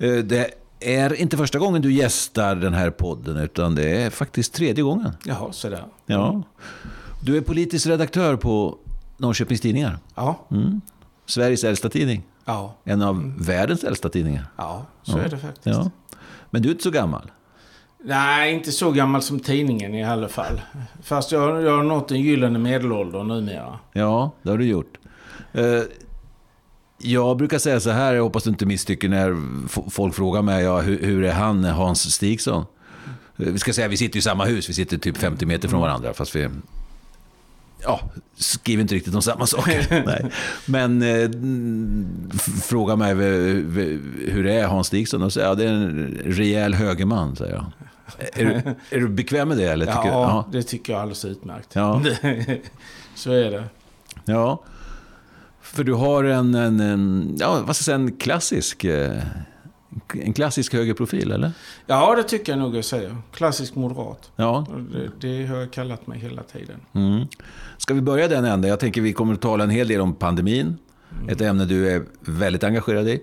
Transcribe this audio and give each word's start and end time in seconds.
Eh, 0.00 0.14
Det 0.24 0.50
är 0.80 1.14
inte 1.14 1.36
första 1.36 1.58
gången 1.58 1.82
du 1.82 1.92
gästar 1.92 2.54
den 2.56 2.74
här 2.74 2.90
podden, 2.90 3.36
utan 3.36 3.74
det 3.74 4.02
är 4.02 4.10
faktiskt 4.10 4.54
tredje 4.54 4.84
gången. 4.84 5.12
Jaha, 5.24 5.52
sådär. 5.52 5.84
Ja. 6.06 6.42
Du 7.22 7.36
är 7.36 7.40
politisk 7.40 7.86
redaktör 7.86 8.36
på 8.36 8.78
Norrköpings 9.16 9.60
Tidningar. 9.60 9.98
Ja, 10.14 10.46
Sveriges 11.26 11.64
äldsta 11.64 11.88
tidning. 11.88 12.22
ja, 12.44 12.74
En 12.84 13.02
av 13.02 13.32
världens 13.38 13.84
äldsta 13.84 14.08
tidningar. 14.08 14.46
ja, 14.56 14.86
så 15.02 15.18
är 15.18 15.28
det 15.28 15.38
faktiskt. 15.38 15.66
Ja. 15.66 15.90
Men 16.50 16.62
du 16.62 16.68
är 16.68 16.72
inte 16.72 16.82
så 16.84 16.90
gammal. 16.90 17.30
Nej, 18.04 18.54
inte 18.54 18.72
så 18.72 18.90
gammal 18.90 19.22
som 19.22 19.40
tidningen 19.40 19.94
i 19.94 20.04
alla 20.04 20.28
fall. 20.28 20.60
Fast 21.02 21.32
jag, 21.32 21.62
jag 21.62 21.76
har 21.76 21.82
nått 21.82 22.08
den 22.08 22.20
gyllene 22.20 22.58
medelåldern 22.58 23.28
numera. 23.28 23.78
Ja, 23.92 24.32
det 24.42 24.50
har 24.50 24.58
du 24.58 24.64
gjort. 24.64 24.98
Eh, 25.52 25.64
Jag 27.02 27.36
brukar 27.36 27.58
säga 27.58 27.80
så 27.80 27.90
här, 27.90 28.14
jag 28.14 28.22
hoppas 28.22 28.44
du 28.44 28.50
inte 28.50 28.66
misstycker 28.66 29.08
när 29.08 29.36
folk 29.90 30.14
frågar 30.14 30.42
mig, 30.42 30.64
ja, 30.64 30.80
hur, 30.80 30.98
hur 31.02 31.24
är 31.24 31.32
han, 31.32 31.64
Hans 31.64 32.12
Stigson? 32.14 32.64
Vi 33.36 33.58
ska 33.58 33.72
säga, 33.72 33.88
vi 33.88 33.96
sitter 33.96 34.18
i 34.18 34.22
samma 34.22 34.44
hus, 34.44 34.68
vi 34.68 34.72
sitter 34.74 34.98
typ 34.98 35.16
50 35.16 35.46
meter 35.46 35.68
från 35.68 35.80
varandra, 35.80 36.12
fast 36.14 36.36
vi 36.36 36.48
ja, 37.82 38.00
skriver 38.36 38.82
inte 38.82 38.94
riktigt 38.94 39.14
om 39.14 39.22
samma 39.22 39.46
saker. 39.46 40.02
Nej. 40.06 40.30
Men 40.66 41.02
eh, 41.02 41.30
fråga 42.62 42.96
mig 42.96 43.14
hur 43.14 44.46
är 44.46 44.66
Hans 44.66 44.86
Stigson? 44.86 45.22
Och 45.22 45.32
säger 45.32 45.48
jag, 45.48 45.58
det 45.58 45.64
är 45.64 45.72
en 45.72 46.18
rejäl 46.24 46.74
högerman, 46.74 47.36
säger 47.36 47.54
jag. 47.54 47.66
Är 48.32 48.44
du, 48.44 48.74
är 48.96 49.00
du 49.00 49.08
bekväm 49.08 49.48
med 49.48 49.56
det? 49.56 49.64
Eller 49.72 49.86
tycker 49.86 50.08
Ja, 50.08 50.48
du? 50.50 50.58
det 50.58 50.64
tycker 50.64 50.92
jag 50.92 50.98
är 50.98 51.02
alldeles 51.02 51.24
utmärkt. 51.24 51.68
Ja. 51.72 52.02
så 53.14 53.32
är 53.32 53.50
det. 53.50 53.64
Ja, 54.24 54.62
för 55.72 55.84
du 55.84 55.92
har 55.92 56.24
en, 56.24 56.54
en, 56.54 56.80
en, 56.80 57.36
ja, 57.40 57.52
vad 57.52 57.76
ska 57.76 57.80
jag 57.80 57.84
säga, 57.84 57.94
en 57.94 58.12
klassisk, 58.16 58.84
eh, 58.84 59.22
en 60.14 60.32
klassisk 60.32 60.72
högerprofil, 60.72 61.32
eller? 61.32 61.52
Ja, 61.86 62.14
det 62.16 62.22
tycker 62.22 62.52
jag 62.52 62.58
nog 62.58 62.76
jag 62.76 62.84
säger. 62.84 63.16
Klassisk 63.32 63.74
moderat. 63.74 64.30
Ja. 64.36 64.66
Det, 64.92 65.10
det 65.28 65.46
har 65.46 65.56
jag 65.56 65.70
kallat 65.70 66.06
mig 66.06 66.18
hela 66.18 66.42
tiden. 66.42 66.80
Mm. 66.92 67.26
Ska 67.78 67.94
vi 67.94 68.00
börja 68.00 68.28
den 68.28 68.44
änden? 68.44 68.70
Jag 68.70 68.80
tänker 68.80 69.00
vi 69.00 69.12
kommer 69.12 69.34
att 69.34 69.40
tala 69.40 69.64
en 69.64 69.70
hel 69.70 69.88
del 69.88 70.00
om 70.00 70.14
pandemin, 70.14 70.76
ett 71.28 71.40
ämne 71.40 71.64
du 71.64 71.90
är 71.90 72.02
väldigt 72.20 72.64
engagerad 72.64 73.08
i. 73.08 73.22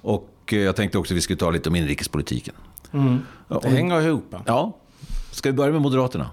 Och 0.00 0.30
eh, 0.52 0.58
jag 0.58 0.76
tänkte 0.76 0.98
också 0.98 1.14
att 1.14 1.16
vi 1.16 1.20
skulle 1.20 1.36
ta 1.36 1.50
lite 1.50 1.68
om 1.68 1.76
inrikespolitiken. 1.76 2.54
Mm. 2.92 3.18
Det 3.48 3.54
och- 3.54 3.64
hänger 3.64 4.00
ihop. 4.00 4.34
Ja, 4.46 4.76
ska 5.30 5.48
vi 5.48 5.52
börja 5.56 5.72
med 5.72 5.80
Moderaterna? 5.82 6.30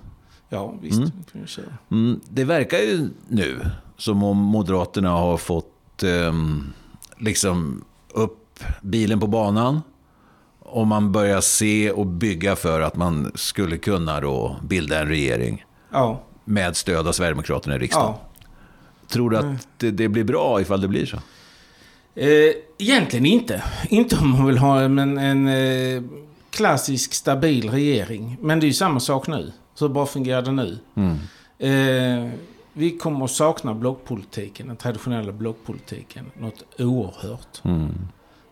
Ja, 0.49 0.75
visst. 0.81 1.01
köra. 1.45 1.65
Mm, 1.91 2.19
det 2.29 2.43
verkar 2.43 2.77
ju 2.77 3.09
nu 3.27 3.59
som 3.99 4.23
om 4.23 4.37
Moderaterna 4.37 5.09
har 5.09 5.37
fått 5.37 6.03
ehm, 6.03 6.73
liksom 7.17 7.83
upp 8.13 8.59
bilen 8.81 9.19
på 9.19 9.27
banan. 9.27 9.81
Och 10.59 10.87
man 10.87 11.11
börjar 11.11 11.41
se 11.41 11.91
och 11.91 12.05
bygga 12.05 12.55
för 12.55 12.81
att 12.81 12.95
man 12.95 13.31
skulle 13.35 13.77
kunna 13.77 14.19
då 14.21 14.55
bilda 14.63 14.99
en 14.99 15.07
regering 15.07 15.65
Ja, 15.91 16.21
med 16.45 16.75
stöd 16.75 17.07
av 17.07 17.11
Sverigedemokraterna 17.11 17.75
i 17.75 17.79
riksdagen. 17.79 18.13
ja. 18.13 18.19
Tror 19.07 19.29
du 19.29 19.37
att 19.37 19.67
det, 19.77 19.91
det 19.91 20.07
blir 20.07 20.23
bra 20.23 20.61
ifall 20.61 20.81
det 20.81 20.87
blir 20.87 21.05
så? 21.05 21.17
Eh, 22.15 22.53
egentligen 22.77 23.25
inte. 23.25 23.63
Inte 23.89 24.17
om 24.17 24.29
man 24.29 24.45
vill 24.45 24.57
ha 24.57 24.81
en, 24.81 24.99
en 25.17 25.47
eh, 25.47 26.03
klassisk 26.49 27.13
stabil 27.13 27.69
regering. 27.69 28.37
Men 28.41 28.59
det 28.59 28.65
är 28.65 28.67
ju 28.67 28.73
samma 28.73 28.99
sak 28.99 29.27
nu. 29.27 29.51
Hur 29.79 29.89
bra 29.89 30.05
fungerar 30.05 30.41
det 30.41 30.51
nu? 30.51 30.79
Mm. 30.95 31.17
Eh, 31.59 32.31
vi 32.73 32.97
kommer 32.97 33.25
att 33.25 33.31
sakna 33.31 33.73
blockpolitiken, 33.73 34.67
den 34.67 34.77
traditionella 34.77 35.31
blockpolitiken, 35.31 36.31
något 36.37 36.63
oerhört. 36.79 37.61
Mm. 37.63 37.89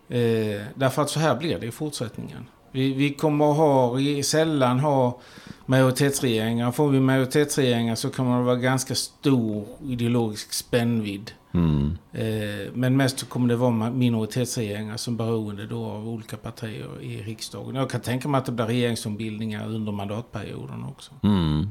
Eh, 0.10 0.62
därför 0.76 1.02
att 1.02 1.10
så 1.10 1.20
här 1.20 1.36
blir 1.36 1.60
det 1.60 1.66
i 1.66 1.72
fortsättningen. 1.72 2.50
Vi, 2.72 2.94
vi 2.94 3.14
kommer 3.14 3.52
att 3.52 3.58
ha, 3.58 3.98
sällan 4.24 4.80
ha 4.80 5.20
majoritetsregeringar. 5.66 6.72
Får 6.72 6.90
vi 6.90 7.00
majoritetsregeringar 7.00 7.96
så 7.96 8.10
kommer 8.10 8.38
det 8.38 8.44
vara 8.44 8.56
ganska 8.56 8.96
stor 8.96 9.66
ideologisk 9.88 10.54
spännvidd. 10.54 11.32
Mm. 11.52 11.98
Eh, 12.12 12.72
men 12.74 12.98
mest 12.98 13.30
kommer 13.30 13.48
det 13.48 13.56
vara 13.56 13.90
minoritetsregeringar 13.92 14.98
som 14.98 15.18
beroende 15.18 15.66
då 15.66 15.86
av 15.86 16.10
olika 16.10 16.38
partier 16.38 17.02
i 17.02 17.22
riksdagen. 17.22 17.76
Jag 17.76 17.90
kan 17.90 18.02
tänka 18.02 18.28
mig 18.28 18.40
att 18.40 18.46
det 18.46 18.52
blir 18.52 18.66
regeringsombildningar 18.66 19.68
under 19.68 19.92
mandatperioden 19.92 20.84
också. 20.84 21.12
Mm. 21.24 21.68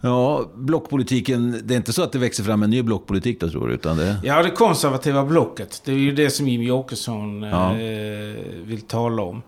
Ja, 0.00 0.44
blockpolitiken, 0.54 1.60
det 1.64 1.74
är 1.74 1.76
inte 1.76 1.92
så 1.92 2.02
att 2.02 2.12
det 2.12 2.18
växer 2.18 2.44
fram 2.44 2.62
en 2.62 2.70
ny 2.70 2.82
blockpolitik 2.82 3.40
då 3.40 3.50
tror 3.50 3.68
du? 3.68 3.74
Utan 3.74 3.96
det... 3.96 4.16
Ja, 4.24 4.42
det 4.42 4.50
konservativa 4.50 5.24
blocket. 5.24 5.82
Det 5.84 5.92
är 5.92 5.96
ju 5.96 6.12
det 6.12 6.30
som 6.30 6.48
Jimmie 6.48 6.70
Åkesson 6.70 7.42
Ja. 7.42 7.72
eh, 7.78 8.36
vill 8.62 8.80
tala 8.86 9.22
om. 9.22 9.42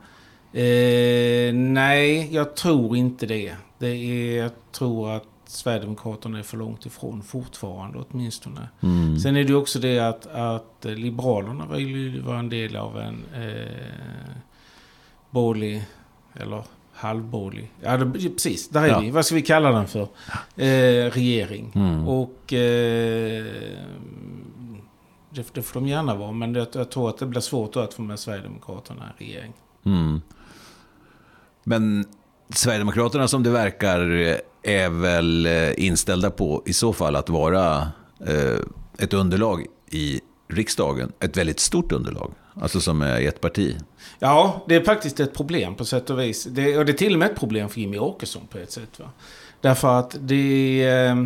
Eh, 0.52 1.54
nej, 1.54 2.28
jag 2.34 2.54
tror 2.56 2.96
inte 2.96 3.26
det. 3.26 3.52
det 3.78 3.86
är, 3.88 4.36
jag 4.42 4.50
tror 4.72 5.10
att 5.10 5.24
Sverigedemokraterna 5.46 6.38
är 6.38 6.42
för 6.42 6.56
långt 6.56 6.86
ifrån 6.86 7.22
fortfarande 7.22 7.98
åtminstone. 8.10 8.68
Mm. 8.80 9.18
Sen 9.18 9.36
är 9.36 9.42
det 9.44 9.48
ju 9.48 9.54
också 9.54 9.78
det 9.78 9.98
att, 9.98 10.26
att 10.26 10.76
Liberalerna 10.84 11.66
vill 11.66 11.88
ju 11.88 12.20
vara 12.20 12.38
en 12.38 12.48
del 12.48 12.76
av 12.76 12.98
en 13.00 13.24
eh, 13.34 14.36
borgerlig, 15.30 15.84
eller 16.34 16.62
halvborgerlig, 16.94 17.72
ja 17.80 17.96
det, 17.96 18.30
precis, 18.30 18.68
där 18.68 18.82
är 18.82 18.88
Ja. 18.88 19.00
vi. 19.00 19.10
Vad 19.10 19.26
ska 19.26 19.34
vi 19.34 19.42
kalla 19.42 19.70
den 19.72 19.86
för? 19.86 20.02
Eh, 20.56 21.10
regering. 21.10 21.72
Mm. 21.74 22.08
Och 22.08 22.52
eh, 22.52 23.44
det, 25.30 25.54
det 25.54 25.62
får 25.62 25.80
de 25.80 25.88
gärna 25.88 26.14
vara, 26.14 26.32
men 26.32 26.52
det, 26.52 26.66
jag 26.74 26.90
tror 26.90 27.08
att 27.08 27.18
det 27.18 27.26
blir 27.26 27.40
svårt 27.40 27.76
att 27.76 27.94
få 27.94 28.02
med 28.02 28.18
Sverigedemokraterna 28.18 29.12
i 29.18 29.24
regering. 29.24 29.52
Mm. 29.84 30.20
Men 31.64 32.04
Sverigedemokraterna 32.54 33.28
som 33.28 33.42
det 33.42 33.50
verkar 33.50 34.00
är 34.62 34.88
väl 34.88 35.46
eh, 35.46 35.84
inställda 35.86 36.30
på 36.30 36.62
i 36.66 36.72
så 36.72 36.92
fall 36.92 37.16
att 37.16 37.28
vara 37.28 37.76
eh, 38.26 38.58
ett 38.98 39.12
underlag 39.12 39.66
i 39.90 40.20
riksdagen. 40.48 41.12
Ett 41.20 41.36
väldigt 41.36 41.60
stort 41.60 41.92
underlag. 41.92 42.32
Alltså 42.60 42.80
som 42.80 43.02
är 43.02 43.20
ett 43.20 43.40
parti. 43.40 43.76
Ja, 44.18 44.64
det 44.68 44.74
är 44.74 44.84
faktiskt 44.84 45.20
ett 45.20 45.34
problem 45.34 45.74
på 45.74 45.84
sätt 45.84 46.10
och 46.10 46.20
vis. 46.20 46.44
Det, 46.44 46.78
och 46.78 46.86
det 46.86 46.92
är 46.92 46.96
till 46.96 47.12
och 47.12 47.18
med 47.18 47.30
ett 47.30 47.38
problem 47.38 47.68
för 47.68 47.80
Jimmy 47.80 47.98
Åkesson 47.98 48.46
på 48.46 48.58
ett 48.58 48.72
sätt. 48.72 48.98
Va? 48.98 49.10
Därför 49.60 49.98
att 49.98 50.16
det... 50.20 50.84
Eh, 50.84 51.16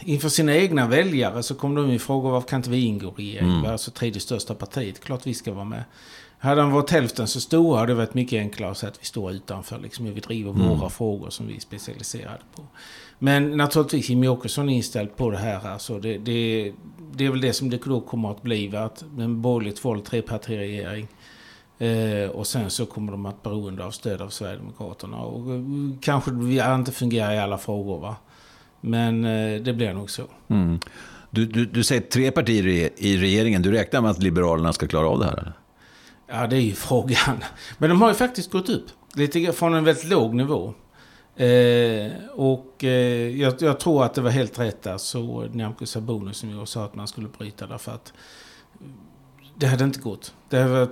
inför 0.00 0.28
sina 0.28 0.56
egna 0.56 0.86
väljare 0.86 1.42
så 1.42 1.54
kommer 1.54 1.80
de 1.80 1.90
ju 1.90 1.98
fråga 1.98 2.30
varför 2.30 2.48
kan 2.48 2.58
inte 2.58 2.70
vi 2.70 2.84
ingå 2.84 3.08
i 3.08 3.22
regeringen? 3.22 3.58
Mm. 3.58 3.70
Alltså 3.72 3.90
tredje 3.90 4.20
största 4.20 4.54
partiet. 4.54 5.00
Klart 5.00 5.26
vi 5.26 5.34
ska 5.34 5.52
vara 5.52 5.64
med. 5.64 5.84
Hade 6.42 6.60
han 6.60 6.70
varit 6.70 6.90
hälften 6.90 7.26
så 7.26 7.40
stora 7.40 7.78
hade 7.78 7.92
det 7.92 7.96
varit 7.96 8.14
mycket 8.14 8.38
enklare 8.38 8.70
att 8.70 8.78
säga 8.78 8.90
att 8.90 9.00
vi 9.00 9.04
står 9.06 9.32
utanför. 9.32 9.78
Liksom, 9.78 10.14
vi 10.14 10.20
driver 10.20 10.50
Mm. 10.50 10.68
våra 10.68 10.90
frågor 10.90 11.30
som 11.30 11.46
vi 11.46 11.56
är 11.56 11.60
specialiserade 11.60 12.40
på. 12.56 12.62
Men 13.18 13.56
naturligtvis 13.56 14.08
Jimmie 14.08 14.30
Åkesson 14.30 14.68
är 14.68 14.74
inställd 14.74 15.16
på 15.16 15.30
det 15.30 15.38
här. 15.38 15.68
Alltså 15.68 15.98
det, 15.98 16.18
det, 16.18 16.72
det 17.14 17.26
är 17.26 17.30
väl 17.30 17.40
det 17.40 17.52
som 17.52 17.70
det 17.70 17.76
då 17.84 18.00
kommer 18.00 18.30
att 18.30 18.42
bli. 18.42 18.76
Att 18.76 19.04
en 19.18 19.42
borgerligt 19.42 19.84
vald 19.84 20.04
trepartiregering. 20.04 21.08
Eh, 21.78 22.30
och 22.30 22.46
sen 22.46 22.70
så 22.70 22.86
kommer 22.86 23.12
de 23.12 23.26
att 23.26 23.42
beroende 23.42 23.84
av 23.84 23.90
stöd 23.90 24.22
av 24.22 24.28
Sverigedemokraterna. 24.28 25.16
Och 25.16 25.54
eh, 25.54 25.60
kanske 26.00 26.30
vi 26.30 26.62
inte 26.74 26.92
fungerar 26.92 27.34
i 27.34 27.38
alla 27.38 27.58
frågor 27.58 28.00
va. 28.00 28.16
Men 28.80 29.24
eh, 29.24 29.60
det 29.60 29.72
blir 29.72 29.92
nog 29.92 30.10
så. 30.10 30.22
Mm. 30.48 30.78
Du, 31.30 31.46
du, 31.46 31.66
du 31.66 31.84
säger 31.84 32.02
tre 32.02 32.30
partier 32.30 32.66
i, 32.66 32.90
i 32.96 33.16
regeringen. 33.16 33.62
Du 33.62 33.70
räknar 33.72 34.00
med 34.00 34.10
att 34.10 34.22
Liberalerna 34.22 34.72
ska 34.72 34.86
klara 34.86 35.08
av 35.08 35.18
det 35.18 35.24
här? 35.24 35.32
Eller? 35.38 35.52
Ja, 36.30 36.46
det 36.46 36.56
är 36.56 36.60
ju 36.60 36.74
frågan. 36.74 37.44
Men 37.78 37.90
de 37.90 38.02
har 38.02 38.08
ju 38.08 38.14
faktiskt 38.14 38.50
gått 38.50 38.68
upp. 38.68 38.84
Lite 39.14 39.52
från 39.52 39.74
en 39.74 39.84
väldigt 39.84 40.04
låg 40.04 40.34
nivå. 40.34 40.74
Eh, 41.36 42.10
och 42.34 42.84
eh, 42.84 43.28
jag, 43.40 43.54
jag 43.62 43.80
tror 43.80 44.04
att 44.04 44.14
det 44.14 44.20
var 44.20 44.30
helt 44.30 44.58
rätt 44.58 44.82
där 44.82 44.98
så 44.98 45.46
Nyamko 45.52 45.86
Sabuni 45.86 46.34
som 46.34 46.50
jag 46.50 46.68
sa 46.68 46.84
att 46.84 46.94
man 46.94 47.08
skulle 47.08 47.28
bryta 47.38 47.66
därför 47.66 47.92
att 47.92 48.12
det 49.56 49.66
hade 49.66 49.84
inte 49.84 50.00
gått. 50.00 50.34
Det 50.48 50.58
hade 50.58 50.86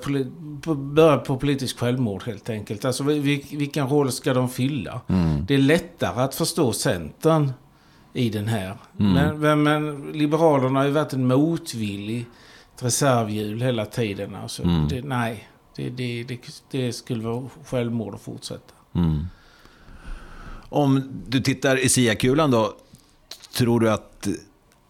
börjat 0.75 1.25
på 1.25 1.37
politisk 1.37 1.79
självmord 1.79 2.23
helt 2.23 2.51
enkelt. 2.51 2.85
Alltså 2.85 3.03
vil- 3.05 3.57
vilken 3.59 3.89
roll 3.89 4.13
ska 4.13 4.35
de 4.35 4.49
fylla? 4.49 5.01
Mm. 5.09 5.45
Det 5.47 5.55
är 5.55 5.59
lättare 5.59 6.21
att 6.23 6.35
förstå 6.35 6.73
Centern 6.73 7.53
i 8.13 8.29
den 8.31 8.49
här. 8.49 8.77
Mm. 9.01 9.13
Men, 9.13 9.41
men, 9.41 9.63
men 9.63 10.13
Liberalerna 10.13 10.79
har 10.81 10.87
ju 10.87 10.93
varit 10.93 11.13
en 11.13 11.27
motvillig 11.27 12.27
ett 12.79 12.85
reservhjul 12.85 13.63
hela 13.63 13.87
tiden. 13.87 14.35
Alltså, 14.35 14.63
Mm. 14.63 14.89
det, 14.89 15.03
nej, 15.05 15.49
Det, 15.77 15.89
det, 15.91 16.23
det, 16.25 16.39
det 16.71 16.93
skulle 16.93 17.23
vara 17.25 17.45
självmord 17.67 18.15
att 18.15 18.21
fortsätta. 18.21 18.73
Mm. 18.95 19.27
Om 20.69 21.23
du 21.29 21.41
tittar 21.41 21.77
i 21.85 21.89
SIA-kulan 21.89 22.51
då, 22.51 22.73
tror 23.57 23.81
du 23.81 23.91
att, 23.91 24.29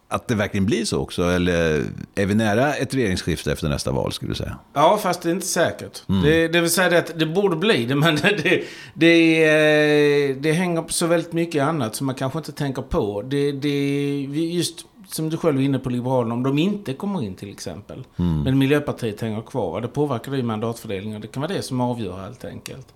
att 0.07 0.27
det 0.27 0.35
verkligen 0.35 0.65
blir 0.65 0.85
så 0.85 0.97
också? 0.99 1.23
Eller 1.23 1.83
är 2.15 2.25
vi 2.25 2.35
nära 2.35 2.73
ett 2.73 2.93
regeringsskifte 2.93 3.51
efter 3.51 3.69
nästa 3.69 3.91
val, 3.91 4.11
skulle 4.11 4.31
du 4.31 4.35
säga? 4.35 4.57
Ja, 4.73 4.97
fast 5.01 5.21
det 5.21 5.29
är 5.29 5.33
inte 5.33 5.47
säkert. 5.47 6.03
Mm. 6.09 6.21
Det, 6.21 6.47
det 6.47 6.61
vill 6.61 6.69
säga 6.69 6.97
att 6.99 7.19
det 7.19 7.25
borde 7.25 7.55
bli 7.55 7.85
det, 7.85 7.95
men 8.05 8.15
det, 8.15 8.63
det, 8.93 10.33
det 10.39 10.51
hänger 10.51 10.81
på 10.81 10.93
så 10.93 11.07
väldigt 11.07 11.33
mycket 11.33 11.63
annat 11.63 11.95
som 11.95 12.05
man 12.05 12.15
kanske 12.15 12.39
inte 12.39 12.51
tänker 12.51 12.81
på. 12.81 13.21
Det, 13.21 13.51
det, 13.51 14.19
just 14.31 14.85
som 15.11 15.29
du 15.29 15.37
själv 15.37 15.59
är 15.59 15.63
inne 15.63 15.79
på, 15.79 15.89
Liberalerna, 15.89 16.33
om 16.33 16.43
de 16.43 16.57
inte 16.57 16.93
kommer 16.93 17.21
in 17.23 17.35
till 17.35 17.49
exempel. 17.49 18.03
Mm. 18.17 18.41
Men 18.41 18.57
Miljöpartiet 18.57 19.21
hänger 19.21 19.41
kvar. 19.41 19.81
Det 19.81 19.87
påverkar 19.87 20.33
ju 20.33 20.43
mandatfördelningen. 20.43 21.21
Det 21.21 21.27
kan 21.27 21.41
vara 21.41 21.53
det 21.53 21.61
som 21.61 21.81
avgör 21.81 22.17
helt 22.17 22.45
enkelt 22.45 22.93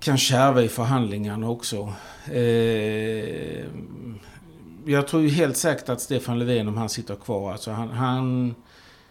kan 0.00 0.18
kärva 0.18 0.62
i 0.62 0.68
förhandlingarna 0.68 1.48
också. 1.48 1.92
Eh, 2.24 3.64
jag 4.84 5.08
tror 5.08 5.22
ju 5.22 5.28
helt 5.28 5.56
säkert 5.56 5.88
att 5.88 6.00
Stefan 6.00 6.38
Löfven, 6.38 6.68
om 6.68 6.76
han 6.76 6.88
sitter 6.88 7.14
kvar, 7.14 7.52
alltså 7.52 7.70
han, 7.70 7.88
han, 7.90 8.54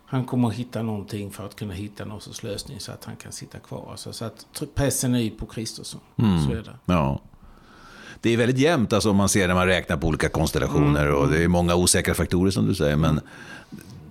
han 0.05 0.25
kommer 0.25 0.49
hitta 0.49 0.81
någonting 0.81 1.31
för 1.31 1.45
att 1.45 1.55
kunna 1.55 1.73
hitta 1.73 2.05
någon 2.05 2.21
sorts 2.21 2.43
lösning 2.43 2.79
så 2.79 2.91
att 2.91 3.05
han 3.05 3.15
kan 3.15 3.31
sitta 3.31 3.59
kvar. 3.59 3.87
Alltså, 3.91 4.13
så 4.13 4.25
att 4.25 4.45
pressen 4.75 5.15
är 5.15 5.19
ju 5.19 5.29
på 5.29 5.45
Kristersson. 5.45 6.01
Mm. 6.17 6.45
Så 6.45 6.51
är 6.51 6.63
det. 6.63 6.75
Ja. 6.85 7.21
Det 8.21 8.33
är 8.33 8.37
väldigt 8.37 8.57
jämnt 8.57 8.93
alltså, 8.93 9.09
om 9.09 9.15
man 9.15 9.29
ser 9.29 9.47
när 9.47 9.55
man 9.55 9.67
räknar 9.67 9.97
på 9.97 10.07
olika 10.07 10.29
konstellationer 10.29 11.05
mm. 11.05 11.15
och 11.15 11.29
det 11.29 11.43
är 11.43 11.47
många 11.47 11.75
osäkra 11.75 12.13
faktorer 12.13 12.51
som 12.51 12.67
du 12.67 12.75
säger. 12.75 12.95
Men 12.95 13.19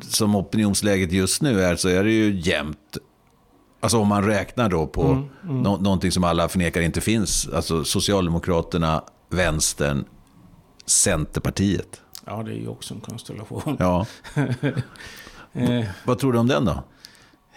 som 0.01 0.37
opinionsläget 0.37 1.13
just 1.13 1.43
nu 1.43 1.63
är 1.63 1.77
så 1.77 1.89
är 1.89 2.05
det 2.05 2.11
ju 2.11 2.41
jämnt 2.41 2.99
Alltså 3.81 3.99
om 3.99 4.09
man 4.09 4.25
räknar 4.25 4.69
då 4.69 4.87
på 4.87 5.03
mm, 5.03 5.29
mm. 5.45 5.63
No 5.63 5.79
någonting 5.81 6.13
som 6.13 6.25
alla 6.25 6.49
förnekar 6.49 6.81
inte 6.81 7.01
finns. 7.01 7.49
Alltså 7.49 7.85
Socialdemokraterna, 7.85 9.05
Vänstern, 9.29 10.05
Centerpartiet. 10.87 12.01
Ja, 12.25 12.43
det 12.43 12.51
är 12.51 12.57
ju 12.57 12.69
också 12.69 12.95
en 12.95 13.01
konstellation. 13.01 13.77
Ja. 13.79 14.07
Eh. 15.53 15.85
Vad 16.05 16.19
tror 16.19 16.33
du 16.33 16.39
om 16.39 16.47
den 16.47 16.65
då? 16.65 16.85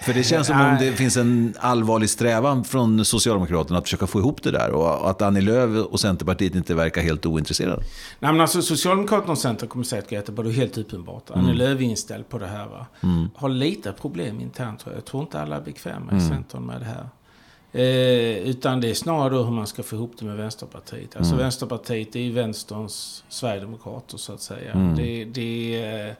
För 0.02 0.14
det 0.14 0.24
känns 0.24 0.48
som 0.48 0.62
om 0.62 0.78
det 0.80 0.92
finns 0.92 1.18
en 1.18 1.54
allvarlig 1.60 2.10
strävan 2.10 2.64
från 2.64 3.06
Socialdemokraterna 3.06 3.78
att 3.78 3.84
försöka 3.84 4.08
få 4.08 4.20
ihop 4.20 4.44
det 4.44 4.52
där. 4.52 4.72
Och 4.72 5.10
att 5.10 5.22
Annie 5.22 5.42
Lööf 5.42 5.86
och 5.86 6.00
Centerpartiet 6.00 6.56
inte 6.56 6.76
verkar 6.76 7.02
helt 7.02 7.26
ointresserade. 7.26 7.84
Nej, 8.20 8.32
men 8.32 8.42
alltså, 8.42 8.62
Socialdemokraterna 8.62 9.32
och 9.32 9.38
Centern 9.38 9.70
kommer 9.70 9.86
säga 9.86 10.02
att 10.02 10.12
Göteborg 10.12 10.50
är 10.50 10.54
helt 10.54 10.78
uppenbart. 10.78 11.30
Mm. 11.30 11.46
Annie 11.46 11.54
Lööf 11.54 11.80
är 11.80 11.84
inställd 11.84 12.30
på 12.30 12.38
det 12.38 12.48
här. 12.48 12.68
Va? 12.68 12.86
Mm. 13.04 13.30
Har 13.36 13.50
lite 13.50 13.92
problem 13.92 14.42
internt 14.42 14.80
tror 14.80 14.94
jag. 14.94 14.98
Jag 14.98 15.06
tror 15.06 15.24
inte 15.24 15.42
alla 15.42 15.56
är 15.56 15.62
bekväma 15.62 16.12
i 16.12 16.16
mm. 16.16 16.30
Centern 16.30 16.66
med 16.66 16.82
det 16.82 16.86
här. 16.86 17.10
Eh, 17.74 18.50
utan 18.50 18.82
det 18.82 18.90
är 18.90 18.94
snarare 18.94 19.30
då 19.30 19.44
hur 19.44 19.52
man 19.52 19.68
ska 19.68 19.84
få 19.84 19.96
ihop 19.96 20.14
det 20.20 20.26
med 20.26 20.38
Vänsterpartiet. 20.38 21.16
Alltså 21.16 21.34
mm. 21.34 21.44
Vänsterpartiet 21.44 22.16
är 22.16 22.20
ju 22.20 22.32
vänsterns 22.32 23.24
Sverigedemokrater 23.30 24.18
så 24.18 24.34
att 24.34 24.42
säga. 24.42 24.72
Mm. 24.72 24.96
Det, 24.96 25.26
det 25.26 25.84
eh, 25.84 26.14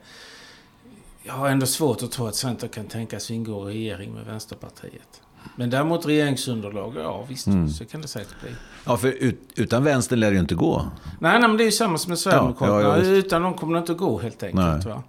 jag 1.24 1.34
har 1.34 1.50
ändå 1.50 1.66
svårt 1.66 2.04
att 2.04 2.12
tro 2.12 2.28
att 2.28 2.36
Centern 2.36 2.70
kan 2.70 2.86
tänkas 2.86 3.32
ingå 3.32 3.72
i 3.72 3.74
regering 3.74 4.14
med 4.14 4.26
Vänsterpartiet. 4.26 5.22
Men 5.56 5.70
däremot 5.70 6.06
regeringsunderlag, 6.06 6.94
ja 6.98 7.26
visst, 7.30 7.48
mm. 7.48 7.70
så 7.70 7.86
kan 7.86 8.02
det 8.02 8.08
säkert 8.08 8.42
bli. 8.42 8.50
Ja, 8.86 8.98
för 8.98 9.08
ut, 9.08 9.40
utan 9.56 9.84
vänstern 9.84 10.20
lär 10.20 10.30
det 10.30 10.34
ju 10.34 10.40
inte 10.40 10.56
gå. 10.56 10.86
Nej, 11.20 11.40
nej 11.40 11.50
men 11.50 11.58
det 11.58 11.64
är 11.64 11.66
ju 11.66 11.72
samma 11.72 11.98
som 11.98 12.10
med 12.10 12.20
Sverigedemokraterna. 12.20 12.82
Ja, 12.82 12.98
ja, 12.98 13.04
utan 13.04 13.42
dem 13.42 13.54
kommer 13.54 13.74
det 13.74 13.80
inte 13.80 13.92
att 13.92 13.98
gå 13.98 14.20
helt 14.20 14.44
enkelt. 14.44 14.86
Va? 14.86 15.04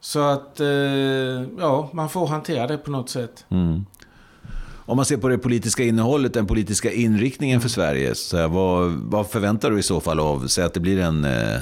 Så 0.00 0.20
att, 0.20 0.60
eh, 0.60 0.68
ja, 1.58 1.90
man 1.92 2.08
får 2.08 2.26
hantera 2.26 2.66
det 2.66 2.78
på 2.78 2.90
något 2.90 3.10
sätt. 3.10 3.44
Mm. 3.48 3.86
Om 4.86 4.96
man 4.96 5.04
ser 5.04 5.16
på 5.16 5.28
det 5.28 5.38
politiska 5.38 5.84
innehållet, 5.84 6.34
den 6.34 6.46
politiska 6.46 6.92
inriktningen 6.92 7.60
för 7.60 7.68
Sverige, 7.68 8.14
så 8.14 8.36
här, 8.36 8.48
vad, 8.48 8.92
vad, 8.92 9.26
förväntar 9.26 9.70
du 9.70 9.78
i 9.78 9.82
så 9.82 10.00
fall 10.00 10.20
av, 10.20 10.46
säg 10.46 10.64
att 10.64 10.74
det 10.74 10.80
blir 10.80 11.00
en... 11.00 11.24
Eh, 11.24 11.60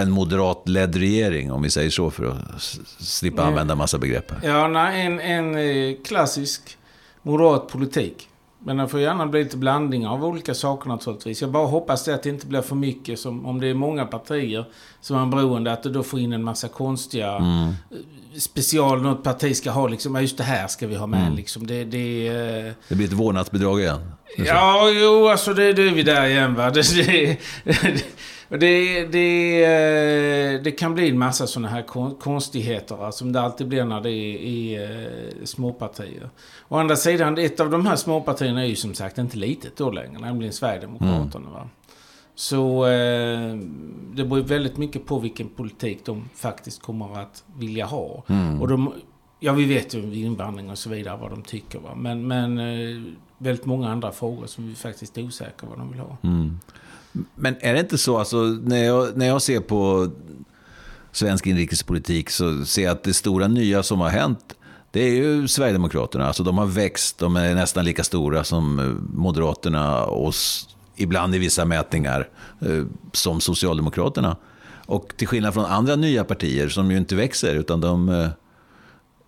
en 0.00 0.10
moderatledd 0.10 0.96
regering, 0.96 1.52
om 1.52 1.62
vi 1.62 1.70
säger 1.70 1.90
så, 1.90 2.10
för 2.10 2.26
att 2.26 2.62
slippa 2.98 3.42
använda 3.42 3.74
massa 3.74 3.98
begrepp. 3.98 4.32
Ja, 4.42 4.68
nej, 4.68 5.06
en, 5.06 5.20
en 5.20 5.54
eh, 5.56 5.96
klassisk 6.04 6.76
moderat 7.22 7.68
politik. 7.68 8.28
Men 8.64 8.76
det 8.76 8.88
får 8.88 9.00
gärna 9.00 9.26
bli 9.26 9.44
lite 9.44 9.56
blandning 9.56 10.06
av 10.06 10.24
olika 10.24 10.54
saker 10.54 10.88
naturligtvis. 10.88 11.40
Jag 11.40 11.50
bara 11.50 11.66
hoppas 11.66 12.04
det 12.04 12.14
att 12.14 12.22
det 12.22 12.28
inte 12.28 12.46
blir 12.46 12.60
för 12.60 12.76
mycket 12.76 13.18
som 13.18 13.46
om 13.46 13.60
det 13.60 13.66
är 13.66 13.74
många 13.74 14.06
partier 14.06 14.64
som 15.00 15.16
är 15.16 15.26
beroende 15.26 15.72
att 15.72 15.82
du 15.82 15.90
då 15.90 16.02
får 16.02 16.20
in 16.20 16.32
en 16.32 16.44
massa 16.44 16.68
konstiga 16.68 17.36
mm. 17.36 17.68
Eh, 17.68 17.96
special 18.38 19.02
något 19.02 19.22
parti 19.22 19.56
ska 19.56 19.70
ha 19.70 19.88
liksom, 19.88 20.20
just 20.20 20.36
det 20.36 20.44
här 20.44 20.68
ska 20.68 20.86
vi 20.86 20.94
ha 20.94 21.06
med 21.06 21.22
mm. 21.22 21.36
liksom. 21.36 21.66
Det, 21.66 21.84
det, 21.84 22.28
eh, 22.28 22.72
det 22.88 22.94
blir 22.94 23.06
ett 23.06 23.12
vårdnadsbidrag 23.12 23.80
igen. 23.80 24.00
Ja, 24.36 24.90
jo, 24.90 25.28
alltså 25.28 25.54
det, 25.54 25.72
det 25.72 25.82
är 25.82 25.94
vi 25.94 26.02
där 26.02 26.26
igen 26.26 26.54
va. 26.54 26.70
Det, 26.70 26.82
det, 26.82 28.58
det, 28.58 29.04
det, 29.04 29.64
eh, 29.64 30.62
det, 30.62 30.70
kan 30.70 30.94
bli 30.94 31.08
en 31.08 31.18
massa 31.18 31.46
sådana 31.46 31.68
här 31.68 31.82
konstigheter 32.18 33.10
som 33.10 33.32
det 33.32 33.40
alltid 33.40 33.68
blir 33.68 33.84
när 33.84 34.00
det 34.00 34.10
är 34.10 34.36
i 34.36 34.74
eh, 34.74 35.44
småpartier. 35.44 36.30
Å 36.68 36.76
andra 36.76 36.96
sidan, 36.96 37.38
ett 37.38 37.60
av 37.60 37.70
de 37.70 37.86
här 37.86 37.96
småpartierna 37.96 38.62
är 38.62 38.66
ju 38.66 38.76
som 38.76 38.94
sagt 38.94 39.18
inte 39.18 39.36
litet 39.36 39.76
då 39.76 39.90
längre, 39.90 40.20
nämligen 40.20 40.52
Sverigedemokraterna. 40.52 41.46
Mm. 41.46 41.52
Va? 41.52 41.68
Så 42.34 42.86
eh, 42.86 43.56
det 44.14 44.24
beror 44.24 44.40
väldigt 44.40 44.76
mycket 44.76 45.06
på 45.06 45.18
vilken 45.18 45.48
politik 45.48 46.04
de 46.04 46.28
faktiskt 46.34 46.82
kommer 46.82 47.20
att 47.22 47.44
vilja 47.58 47.86
ha. 47.86 48.24
Mm. 48.28 48.60
Och 48.60 48.68
de, 48.68 48.92
ja, 49.40 49.52
vi 49.52 49.64
vet 49.64 49.94
ju 49.94 50.14
invandring 50.14 50.70
och 50.70 50.78
så 50.78 50.90
vidare 50.90 51.18
vad 51.20 51.30
de 51.30 51.42
tycker. 51.42 51.78
Va? 51.78 51.94
Men, 51.94 52.26
men 52.26 52.58
väldigt 53.42 53.66
många 53.66 53.90
andra 53.90 54.12
frågor 54.12 54.46
som 54.46 54.68
vi 54.68 54.74
faktiskt 54.74 55.18
är 55.18 55.22
osäkra 55.22 55.68
vad 55.68 55.78
de 55.78 55.90
vill 55.90 56.00
ha. 56.00 56.16
Mm. 56.22 56.58
Men 57.34 57.56
är 57.60 57.74
det 57.74 57.80
inte 57.80 57.98
så, 57.98 58.18
alltså, 58.18 58.36
när, 58.42 58.84
jag, 58.84 59.16
när 59.16 59.26
jag 59.26 59.42
ser 59.42 59.60
på 59.60 60.10
svensk 61.12 61.46
inrikespolitik 61.46 62.30
så 62.30 62.64
ser 62.64 62.82
jag 62.82 62.92
att 62.92 63.02
det 63.02 63.14
stora 63.14 63.48
nya 63.48 63.82
som 63.82 64.00
har 64.00 64.08
hänt 64.08 64.54
det 64.92 65.00
är 65.00 65.14
ju 65.14 65.48
Sverigedemokraterna. 65.48 66.26
Alltså 66.26 66.42
de 66.42 66.58
har 66.58 66.66
växt, 66.66 67.18
de 67.18 67.36
är 67.36 67.54
nästan 67.54 67.84
lika 67.84 68.04
stora 68.04 68.44
som 68.44 68.78
eh, 68.78 68.84
Moderaterna 69.14 70.04
och 70.04 70.34
ibland 70.96 71.34
i 71.34 71.38
vissa 71.38 71.64
mätningar 71.64 72.28
eh, 72.60 72.84
som 73.12 73.40
Socialdemokraterna. 73.40 74.36
Och 74.86 75.14
till 75.16 75.28
skillnad 75.28 75.54
från 75.54 75.64
andra 75.64 75.96
nya 75.96 76.24
partier 76.24 76.68
som 76.68 76.90
ju 76.90 76.96
inte 76.96 77.16
växer 77.16 77.54
utan 77.54 77.80
de, 77.80 78.08
eh, 78.08 78.28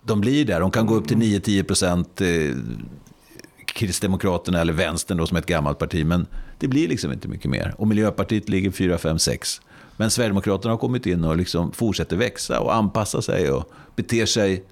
de 0.01 0.21
blir 0.21 0.45
där. 0.45 0.59
De 0.59 0.71
kan 0.71 0.85
gå 0.85 0.95
upp 0.95 1.07
till 1.07 1.17
9-10 1.17 1.63
procent 1.63 2.21
Kristdemokraterna 3.75 4.61
eller 4.61 4.73
Vänstern 4.73 5.17
då, 5.17 5.27
som 5.27 5.37
är 5.37 5.41
ett 5.41 5.47
gammalt 5.47 5.79
parti. 5.79 6.05
Men 6.05 6.27
det 6.59 6.67
blir 6.67 6.87
liksom 6.87 7.11
inte 7.11 7.27
mycket 7.27 7.51
mer. 7.51 7.75
Och 7.77 7.87
Miljöpartiet 7.87 8.49
ligger 8.49 8.71
4, 8.71 8.97
5, 8.97 9.19
6. 9.19 9.61
Men 9.97 10.11
Sverigedemokraterna 10.11 10.73
har 10.73 10.77
kommit 10.77 11.05
in 11.05 11.23
och 11.23 11.37
liksom 11.37 11.71
fortsätter 11.71 12.17
växa 12.17 12.59
och 12.59 12.75
anpassa 12.75 13.21
sig 13.21 13.51
och 13.51 13.71
beter 13.95 14.25
sig 14.25 14.63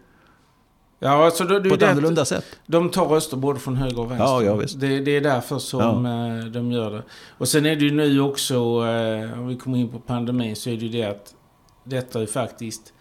Ja, 0.99 1.25
alltså 1.25 1.43
då, 1.43 1.69
på 1.69 1.75
ett 1.75 1.83
annorlunda 1.83 2.25
sätt. 2.25 2.45
De 2.65 2.89
tar 2.89 3.05
röster 3.05 3.37
både 3.37 3.59
från 3.59 3.75
höger 3.75 3.99
och 3.99 4.11
vänster. 4.11 4.25
Ja, 4.25 4.43
ja, 4.43 4.55
visst. 4.55 4.79
Det, 4.79 4.99
det 4.99 5.11
är 5.11 5.21
därför 5.21 5.59
som 5.59 6.05
ja. 6.05 6.39
Eh, 6.39 6.45
de 6.45 6.71
gör 6.71 6.91
det. 6.91 7.03
Och 7.37 7.47
sen 7.47 7.65
är 7.65 7.75
det 7.75 7.85
ju 7.85 7.91
nu 7.91 8.21
också, 8.21 8.55
eh, 8.55 9.39
om 9.39 9.47
vi 9.47 9.57
kommer 9.57 9.77
in 9.77 9.89
på 9.89 9.99
pandemin, 9.99 10.55
så 10.55 10.69
är 10.69 10.77
det 10.77 10.85
ju 10.85 10.89
det 10.89 11.03
att 11.03 11.35
detta 11.83 12.21
är 12.21 12.25
faktiskt 12.25 12.93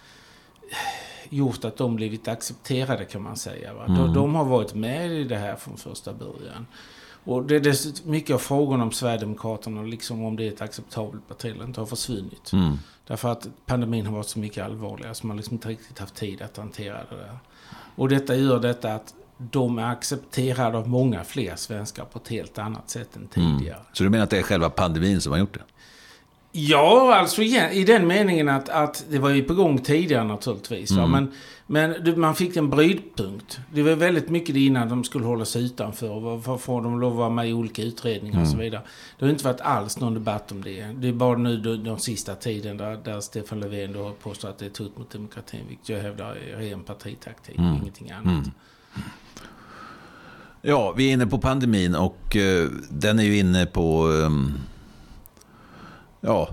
gjort 1.30 1.64
att 1.64 1.76
de 1.76 1.96
blivit 1.96 2.28
accepterade 2.28 3.04
kan 3.04 3.22
man 3.22 3.36
säga. 3.36 3.74
Va? 3.74 3.84
Mm. 3.84 3.98
De, 3.98 4.14
de, 4.14 4.34
har 4.34 4.44
varit 4.44 4.74
med 4.74 5.12
i 5.12 5.24
det 5.24 5.36
här 5.36 5.56
från 5.56 5.76
första 5.76 6.12
början. 6.12 6.66
Och 7.24 7.44
det 7.44 7.56
är 7.56 8.08
mycket 8.08 8.34
av 8.34 8.38
frågorna 8.38 8.82
om 8.82 8.92
Sverigedemokraterna, 8.92 9.82
liksom 9.82 10.24
om 10.24 10.36
det 10.36 10.44
är 10.44 10.52
ett 10.52 10.60
acceptabelt 10.60 11.28
parti 11.28 11.44
eller 11.44 11.64
inte, 11.64 11.80
har 11.80 11.86
försvunnit. 11.86 12.52
Mm. 12.52 12.78
Därför 13.06 13.28
att 13.28 13.48
pandemin 13.66 14.06
har 14.06 14.12
varit 14.16 14.28
så 14.28 14.38
mycket 14.38 14.64
allvarligare 14.64 15.14
så 15.14 15.26
man 15.26 15.36
har 15.36 15.36
liksom 15.36 15.54
inte 15.54 15.68
riktigt 15.68 15.98
haft 15.98 16.14
tid 16.14 16.42
att 16.42 16.56
hantera 16.56 16.96
det 17.10 17.16
där. 17.16 17.38
Och 17.94 18.08
detta 18.08 18.36
gör 18.36 18.60
detta 18.60 18.94
att 18.94 19.14
de 19.50 19.78
är 19.78 19.90
accepterade 19.92 20.78
av 20.78 20.88
många 20.88 21.24
fler 21.24 21.56
svenskar 21.56 22.04
på 22.04 22.18
ett 22.18 22.28
helt 22.28 22.58
annat 22.58 22.90
sätt 22.90 23.16
än 23.16 23.28
mm. 23.34 23.58
tidigare. 23.58 23.76
Mm. 23.76 23.86
Så 23.92 24.04
du 24.04 24.10
menar 24.10 24.24
att 24.24 24.30
det 24.30 24.38
är 24.38 24.42
själva 24.42 24.70
pandemin 24.70 25.20
som 25.20 25.32
har 25.32 25.38
gjort 25.38 25.54
det? 25.54 25.64
Ja, 26.54 27.14
alltså 27.14 27.42
i 27.42 27.84
den 27.86 28.06
meningen 28.06 28.48
att, 28.48 28.68
att 28.68 29.04
det 29.10 29.18
var 29.18 29.30
ju 29.30 29.42
på 29.42 29.54
gång 29.54 29.78
tidigare 29.78 30.24
naturligtvis. 30.24 30.90
Mm. 30.90 31.10
Men, 31.10 31.32
men 31.66 32.20
man 32.20 32.34
fick 32.34 32.56
en 32.56 32.70
brytpunkt. 32.70 33.60
Det 33.74 33.82
var 33.82 33.92
väldigt 33.92 34.28
mycket 34.28 34.56
innan 34.56 34.88
de 34.88 35.04
skulle 35.04 35.24
hålla 35.24 35.44
sig 35.44 35.64
utanför. 35.64 36.20
Varför 36.20 36.56
får 36.56 36.82
de 36.82 37.00
lov 37.00 37.12
att 37.12 37.18
vara 37.18 37.30
med 37.30 37.48
i 37.48 37.52
olika 37.52 37.82
utredningar 37.82 38.34
mm. 38.34 38.42
och 38.42 38.48
så 38.48 38.54
mm. 38.54 38.64
vidare. 38.64 38.82
Det 39.18 39.24
har 39.24 39.30
inte 39.30 39.44
varit 39.44 39.60
alls 39.60 40.00
någon 40.00 40.14
debatt 40.14 40.52
om 40.52 40.62
det. 40.62 40.86
Det 40.94 41.08
är 41.08 41.12
bara 41.12 41.38
nu 41.38 41.56
de, 41.56 41.76
de 41.76 41.98
sista 41.98 42.34
tiden 42.34 42.76
där, 42.76 42.98
där 43.04 43.20
Stefan 43.20 43.60
Löfven 43.60 43.92
då 43.92 44.12
påstår 44.22 44.48
att 44.48 44.58
det 44.58 44.64
är 44.64 44.70
ett 44.70 44.78
hot 44.78 44.98
mot 44.98 45.10
demokratin. 45.10 45.60
Vilket 45.68 45.88
jag 45.88 46.00
hävdar 46.00 46.36
är 46.36 46.56
ren 46.56 46.80
partitaktik, 46.80 47.58
mm. 47.58 47.76
ingenting 47.76 48.10
annat. 48.10 48.26
Mm. 48.26 48.50
Ja, 50.62 50.94
vi 50.96 51.08
är 51.08 51.12
inne 51.12 51.26
på 51.26 51.38
pandemin 51.38 51.94
och 51.94 52.36
uh, 52.36 52.70
den 52.90 53.18
är 53.18 53.22
ju 53.24 53.38
inne 53.38 53.66
på... 53.66 54.06
Um 54.06 54.58
ja, 56.22 56.48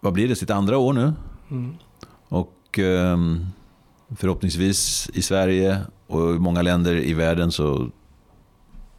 vad 0.00 0.12
blir 0.12 0.28
det, 0.28 0.36
sitt 0.36 0.50
andra 0.50 0.78
år 0.78 0.92
nu. 0.92 1.12
Mm. 1.50 1.74
Och 2.28 2.78
um, 2.78 3.46
förhoppningsvis 4.16 5.10
i 5.14 5.22
Sverige 5.22 5.80
Och 6.06 6.34
i 6.34 6.38
många 6.38 6.62
länder 6.62 6.94
i 6.94 7.14
världen 7.14 7.52
så 7.52 7.90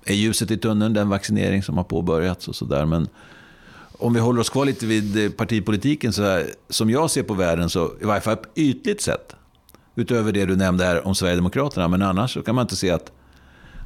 är 0.05 0.13
ljuset 0.13 0.51
i 0.51 0.57
tunneln 0.57 0.93
den 0.93 1.09
vaccinering 1.09 1.63
som 1.63 1.77
har 1.77 1.83
påbörjats 1.83 2.47
och 2.47 2.55
sådär. 2.55 2.85
Men 2.85 3.07
om 3.97 4.13
vi 4.13 4.19
håller 4.19 4.41
oss 4.41 4.49
kvar 4.49 4.65
lite 4.65 4.85
vid 4.85 5.37
partipolitiken, 5.37 6.13
så 6.13 6.23
här, 6.23 6.45
som 6.69 6.89
jag 6.89 7.11
ser 7.11 7.23
på 7.23 7.33
världen, 7.33 7.69
så 7.69 7.91
i 8.01 8.05
varje 8.05 8.21
fall 8.21 8.37
ytligt 8.55 9.01
sett, 9.01 9.35
utöver 9.95 10.31
det 10.31 10.45
du 10.45 10.55
nämnde 10.55 10.85
här 10.85 11.07
om 11.07 11.15
Sverigedemokraterna, 11.15 11.87
men 11.87 12.01
annars 12.01 12.33
så 12.33 12.43
kan 12.43 12.55
man 12.55 12.61
inte 12.61 12.75
se 12.75 12.91
att 12.91 13.11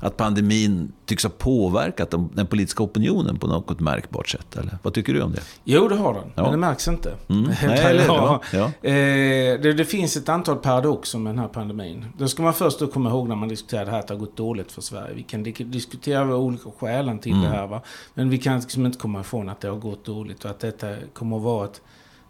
att 0.02 0.18
pandemin 0.18 0.92
tycks 1.06 1.24
ha 1.24 1.32
påverkat 1.38 2.12
den 2.12 2.48
politiska 2.48 2.84
opinionen 2.84 3.40
på 3.40 3.48
något 3.48 3.80
märkbart 3.80 4.30
sätt? 4.30 4.56
Eller? 4.56 4.78
Vad 4.84 4.94
tycker 4.94 5.14
du 5.14 5.22
om 5.22 5.32
det? 5.32 5.42
Jo, 5.64 5.88
det 5.88 5.96
har 5.96 6.14
den. 6.14 6.32
Ja. 6.36 6.42
Men 6.42 6.52
det 6.52 6.58
märks 6.58 6.88
inte. 6.88 7.16
Mm. 7.28 7.44
Nej, 7.64 7.86
eller, 7.86 8.06
ja. 8.06 8.42
Ja. 8.54 8.66
Eh, 8.66 9.62
det, 9.62 9.74
det, 9.74 9.86
finns 9.86 10.18
ett 10.18 10.30
antal 10.30 10.56
paradoxer 10.58 11.20
med 11.20 11.34
den 11.34 11.40
här 11.40 11.48
pandemin. 11.48 12.06
Då 12.18 12.28
ska 12.28 12.44
man 12.44 12.54
först 12.54 12.80
då 12.80 12.88
komma 12.88 13.10
ihåg 13.10 13.28
när 13.28 13.36
man 13.36 13.50
diskuterar 13.50 13.86
det 13.86 13.92
här 13.92 14.00
att 14.00 14.08
det 14.08 14.14
har 14.14 14.20
gått 14.20 14.38
dåligt 14.38 14.72
för 14.72 14.82
Sverige. 14.82 15.14
Vi 15.16 15.24
kan 15.24 15.44
diskutera 15.44 16.36
olika 16.36 16.70
skälen 16.80 17.20
till 17.20 17.32
mm. 17.32 17.44
det 17.44 17.50
här. 17.50 17.68
Va? 17.68 17.82
Men 18.14 18.30
vi 18.30 18.38
kan 18.38 18.60
liksom 18.60 18.86
inte 18.86 18.98
komma 18.98 19.22
ifrån 19.22 19.50
att 19.50 19.62
det 19.62 19.68
har 19.68 19.78
gått 19.78 20.06
dåligt 20.06 20.46
och 20.46 20.52
att 20.52 20.60
detta 20.60 20.96
kommer 21.14 21.38
att 21.38 21.44
vara 21.44 21.66
ett 21.66 21.82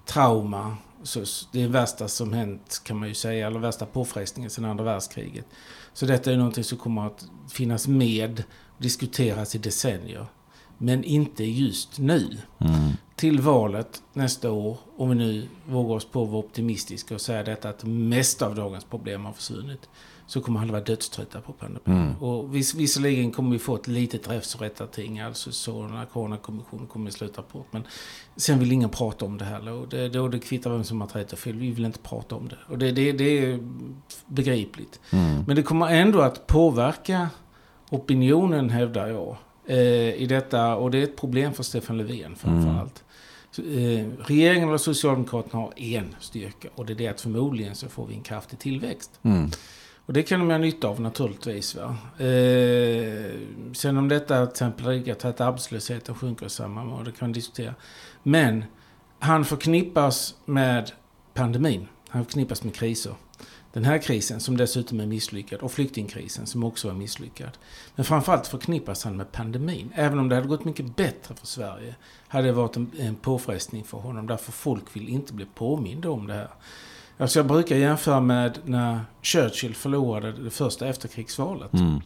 trauma 0.06 0.78
så 1.04 1.24
det 1.52 1.64
är 1.64 1.68
värsta 1.68 2.08
som 2.08 2.34
hänt 2.34 2.82
kan 2.84 2.98
man 2.98 3.08
ju 3.08 3.14
säga, 3.14 3.48
eller 3.48 3.60
värsta 3.60 3.86
påfrestningen 3.86 4.50
sedan 4.50 4.66
andra 4.66 4.84
världskriget. 4.84 5.46
Så 5.98 6.06
detta 6.06 6.32
är 6.32 6.38
någonting 6.38 6.64
som 6.64 6.78
kommer 6.78 7.08
att 7.08 7.26
finnas 7.50 7.88
med, 7.88 8.44
diskuteras 8.78 9.56
i 9.56 9.58
decennier. 9.58 10.26
Men 10.78 11.04
inte 11.04 11.44
just 11.44 12.00
nu. 12.00 12.38
Mm. 12.60 12.92
Till 13.16 13.40
valet 13.40 14.04
nästa 14.14 14.52
år, 14.52 14.78
om 14.98 15.10
vi 15.10 15.16
nu 15.16 15.48
vågar 15.66 15.96
oss 15.96 16.06
på 16.06 16.24
att 16.24 16.30
vara 16.30 16.40
optimistiska 16.40 17.16
och 17.16 17.22
säga 17.22 17.44
detta 17.44 17.70
att 17.70 17.84
mest 17.84 18.42
av 18.42 18.56
dagens 18.56 18.84
problem 18.86 19.26
har 19.26 19.34
försvunnit. 19.34 19.90
Så 20.28 20.42
kommer 20.42 20.60
alla 20.60 20.72
vara 20.72 20.84
dödströtta 20.84 21.42
på 21.42 21.54
pandemin. 21.54 22.02
Mm. 22.02 22.16
Och 22.16 22.56
vis, 22.56 22.76
visserligen 22.76 23.32
kommer 23.32 23.52
vi 23.52 23.60
få 23.60 23.76
ett 23.76 23.88
litet 23.88 24.30
räfs 24.30 24.56
och 24.56 24.62
rätta 24.62 24.88
ting. 24.88 25.20
Alltså 25.20 25.52
så 25.52 25.88
när 25.88 26.06
Coronakommissionen 26.06 26.88
kommer 26.88 27.10
i 27.10 27.14
slutrapport. 27.14 27.68
Men 27.72 27.84
sen 28.36 28.60
vill 28.60 28.72
ingen 28.72 28.90
prata 28.90 29.26
om 29.26 29.38
det 29.38 29.46
här. 29.46 29.72
Och 29.72 29.88
det, 29.88 30.10
då 30.10 30.28
det 30.28 30.40
kvittar 30.40 30.70
vem 30.70 30.84
som 30.84 31.02
har 31.02 31.08
rätt 31.08 31.34
och 31.34 31.40
fel. 31.40 31.56
Vi 31.56 31.72
vill 31.72 31.86
inte 31.86 32.00
prata 32.00 32.36
om 32.36 32.48
det. 32.48 32.58
Och 32.68 32.78
det, 32.78 32.92
det, 32.92 33.12
det 33.12 33.46
är 33.46 33.60
begripligt. 34.26 35.00
Mm. 35.10 35.44
Men 35.48 35.56
det 35.56 35.64
kommer 35.64 35.88
ändå 35.88 36.22
att 36.22 36.48
påverka 36.48 37.30
opinionen 37.90 38.70
hävdar 38.70 39.08
jag. 39.08 39.38
Eh, 39.66 40.14
I 40.14 40.26
detta. 40.30 40.76
Och 40.76 40.92
det 40.92 40.98
är 40.98 41.04
ett 41.04 41.18
problem 41.18 41.54
för 41.54 41.64
Stefan 41.64 41.98
Löfven 41.98 42.36
framförallt. 42.36 43.04
Mm. 43.04 43.08
Eh, 43.58 44.26
regeringen 44.26 44.70
och 44.70 44.82
Socialdemokraterna 44.82 45.62
har 45.62 45.74
en 45.76 46.16
styrka. 46.20 46.68
Och 46.76 46.86
det 46.86 46.94
är 46.94 46.98
det 46.98 47.08
att 47.08 47.22
förmodligen 47.22 47.76
så 47.76 47.90
får 47.90 48.08
vi 48.08 48.16
en 48.16 48.22
kraftig 48.22 48.60
tillväxt. 48.60 49.20
Mm. 49.24 49.52
Och 50.08 50.14
det 50.14 50.24
kan 50.24 50.40
de 50.40 50.50
ha 50.50 50.58
nytta 50.58 50.88
av 50.88 51.02
naturligtvis. 51.02 51.76
Va? 51.76 51.98
Eh, 52.26 53.32
sen 53.74 53.98
om 53.98 54.08
detta 54.08 54.46
till 54.46 54.52
exempel 54.52 54.86
riggat 54.86 55.26
att 55.26 55.42
arbetslösheten 55.42 56.16
sjunker 56.16 56.48
samma 56.48 56.84
mån, 56.84 57.04
det 57.04 57.12
kan 57.12 57.28
man 57.28 57.32
diskutera. 57.32 57.76
Men 58.24 58.66
han 59.20 59.46
förknippas 59.46 60.36
med 60.46 60.92
pandemin. 61.34 61.88
Han 62.10 62.26
förknippas 62.26 62.64
med 62.64 62.76
kriser. 62.76 63.14
Den 63.74 63.86
här 63.86 63.98
krisen 63.98 64.40
som 64.40 64.58
dessutom 64.58 65.00
är 65.00 65.06
misslyckad 65.06 65.60
och 65.60 65.72
flyktingkrisen 65.72 66.46
som 66.46 66.64
också 66.64 66.90
är 66.90 66.94
misslyckad. 66.94 67.58
Men 67.96 68.06
framförallt 68.06 68.48
förknippas 68.48 69.04
han 69.04 69.18
med 69.18 69.32
pandemin. 69.32 69.92
Även 69.96 70.20
om 70.20 70.30
det 70.30 70.36
hade 70.36 70.48
gått 70.48 70.66
mycket 70.66 70.96
bättre 70.96 71.36
för 71.36 71.48
Sverige 71.48 71.96
hade 72.28 72.48
det 72.48 72.54
varit 72.54 72.76
en, 72.76 72.92
en 73.00 73.16
påfrestning 73.16 73.84
för 73.84 73.98
honom. 73.98 74.28
Därför 74.28 74.52
folk 74.52 74.96
vill 74.96 75.10
inte 75.10 75.34
bli 75.34 75.46
påminda 75.46 76.10
om 76.10 76.28
det 76.28 76.34
här. 76.34 76.50
Alltså 77.18 77.40
jag 77.40 77.48
brukar 77.48 77.76
jämföra 77.76 78.20
med 78.20 78.60
när 78.66 79.00
Churchill 79.22 79.76
förlorade 79.76 80.32
det 80.32 80.50
första 80.50 80.88
efterkrigsvalet. 80.88 81.74
Mm. 81.74 82.02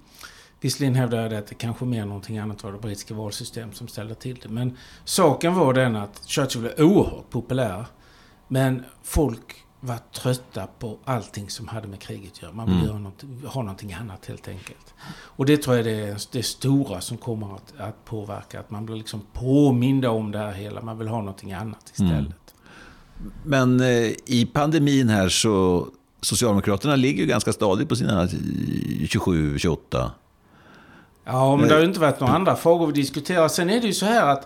Visserligen 0.59 0.95
hävdar 0.95 1.21
jag 1.21 1.33
att 1.33 1.47
det 1.47 1.55
kanske 1.55 1.85
mer 1.85 2.05
någonting 2.05 2.37
annat 2.37 2.63
var 2.63 2.71
det 2.71 2.77
brittiska 2.77 3.13
valsystemet 3.13 3.75
som 3.75 3.87
ställde 3.87 4.15
till 4.15 4.39
det. 4.43 4.49
Men 4.49 4.77
saken 5.05 5.55
var 5.55 5.73
den 5.73 5.95
att 5.95 6.21
Churchill 6.25 6.61
var 6.61 6.81
oerhört 6.81 7.29
populär. 7.29 7.85
Men 8.47 8.83
folk 9.03 9.65
var 9.79 9.97
trötta 10.13 10.67
på 10.79 10.97
allting 11.05 11.49
som 11.49 11.67
hade 11.67 11.87
med 11.87 11.99
kriget 11.99 12.31
att 12.33 12.41
göra. 12.41 12.51
Man 12.51 12.67
ville 12.67 12.91
mm. 12.91 13.11
ha 13.45 13.61
någonting 13.61 13.93
annat 13.93 14.25
helt 14.25 14.47
enkelt. 14.47 14.93
Och 15.13 15.45
det 15.45 15.57
tror 15.57 15.77
jag 15.77 15.87
är 15.87 15.91
det, 15.91 16.27
det 16.31 16.43
stora 16.43 17.01
som 17.01 17.17
kommer 17.17 17.55
att, 17.55 17.73
att, 17.77 18.05
påverka. 18.05 18.59
Att 18.59 18.69
man 18.69 18.85
blir 18.85 18.95
liksom 18.95 19.21
påminda 19.33 20.09
om 20.09 20.31
det 20.31 20.39
här 20.39 20.51
hela. 20.51 20.81
Man 20.81 20.97
vill 20.97 21.07
ha 21.07 21.17
någonting 21.17 21.53
annat 21.53 21.89
istället. 21.89 22.11
Mm. 22.11 22.33
Men 23.45 23.79
eh, 23.79 24.11
i 24.25 24.49
pandemin 24.53 25.09
här 25.09 25.29
så 25.29 25.87
Socialdemokraterna 26.21 26.95
ligger 26.95 27.21
ju 27.21 27.27
ganska 27.29 27.53
stadigt 27.53 27.89
på 27.89 27.95
sina 27.95 28.25
27-28. 28.25 30.09
Ja, 31.25 31.55
men 31.55 31.67
det 31.67 31.73
har 31.73 31.81
ju 31.81 31.87
inte 31.87 31.99
varit 31.99 32.19
några 32.19 32.33
andra 32.33 32.55
frågor 32.55 32.87
vi 32.87 32.93
diskuterar. 32.93 33.47
Sen 33.47 33.69
är 33.69 33.81
det 33.81 33.87
ju 33.87 33.93
så 33.93 34.05
här 34.05 34.27
att 34.27 34.43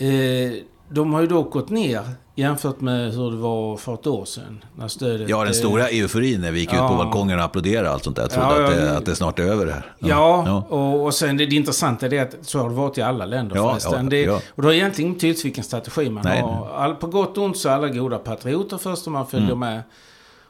eh, 0.00 0.52
de 0.88 1.12
har 1.12 1.20
ju 1.20 1.26
då 1.26 1.42
gått 1.42 1.70
ner 1.70 2.02
jämfört 2.36 2.80
med 2.80 3.12
hur 3.12 3.30
det 3.30 3.36
var 3.36 3.76
för 3.76 3.94
ett 3.94 4.06
år 4.06 4.24
sedan. 4.24 4.64
När 4.74 4.88
stödet, 4.88 5.28
ja, 5.28 5.44
den 5.44 5.54
stora 5.54 5.88
euforin 5.88 6.40
när 6.40 6.52
vi 6.52 6.60
gick 6.60 6.72
ja. 6.72 6.84
ut 6.84 6.90
på 6.90 6.96
balkongen 6.96 7.38
och 7.38 7.44
applåderade 7.44 7.88
och 7.88 7.94
allt 7.94 8.04
sånt 8.04 8.16
där. 8.16 8.22
Jag 8.22 8.30
trodde 8.30 8.60
ja, 8.60 8.64
att, 8.64 8.76
det, 8.76 8.96
att 8.96 9.04
det 9.04 9.16
snart 9.16 9.38
är 9.38 9.42
över 9.42 9.66
det 9.66 9.72
här. 9.72 9.94
Ja, 9.98 10.42
ja, 10.46 10.76
Och, 10.76 11.04
och 11.04 11.14
sen 11.14 11.36
det, 11.36 11.46
det 11.46 11.56
intressanta 11.56 12.06
är 12.06 12.22
att 12.22 12.36
så 12.42 12.58
har 12.58 12.68
det 12.68 12.74
varit 12.74 12.98
i 12.98 13.02
alla 13.02 13.26
länder 13.26 13.56
ja, 13.56 13.70
förresten. 13.70 14.08
Det, 14.08 14.28
och 14.28 14.62
det 14.62 14.68
har 14.68 14.72
egentligen 14.72 15.08
inte 15.08 15.16
betydelse 15.16 15.44
vilken 15.44 15.64
strategi 15.64 16.10
man 16.10 16.24
nej, 16.24 16.40
har. 16.40 16.68
All, 16.76 16.94
på 16.94 17.06
gott 17.06 17.38
och 17.38 17.44
ont 17.44 17.58
så 17.58 17.68
är 17.68 17.72
alla 17.72 17.88
goda 17.88 18.18
patrioter 18.18 18.78
först 18.78 19.06
om 19.06 19.12
man 19.12 19.26
följer 19.26 19.46
mm. 19.46 19.58
med. 19.58 19.82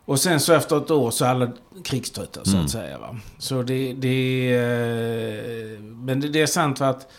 Och 0.04 0.20
sen 0.20 0.40
så 0.40 0.52
efter 0.52 0.76
ett 0.76 0.90
år 0.90 1.10
så 1.10 1.24
är 1.24 1.28
alla 1.28 1.50
krigströtta 1.84 2.40
så 2.44 2.50
att 2.50 2.54
mm. 2.54 2.68
säga. 2.68 2.98
Va? 2.98 3.16
Så 3.38 3.62
det, 3.62 3.92
det, 3.92 4.54
eh, 4.54 5.80
men 5.80 6.20
det, 6.20 6.28
det 6.28 6.42
är 6.42 6.46
sant 6.46 6.80
att 6.80 7.12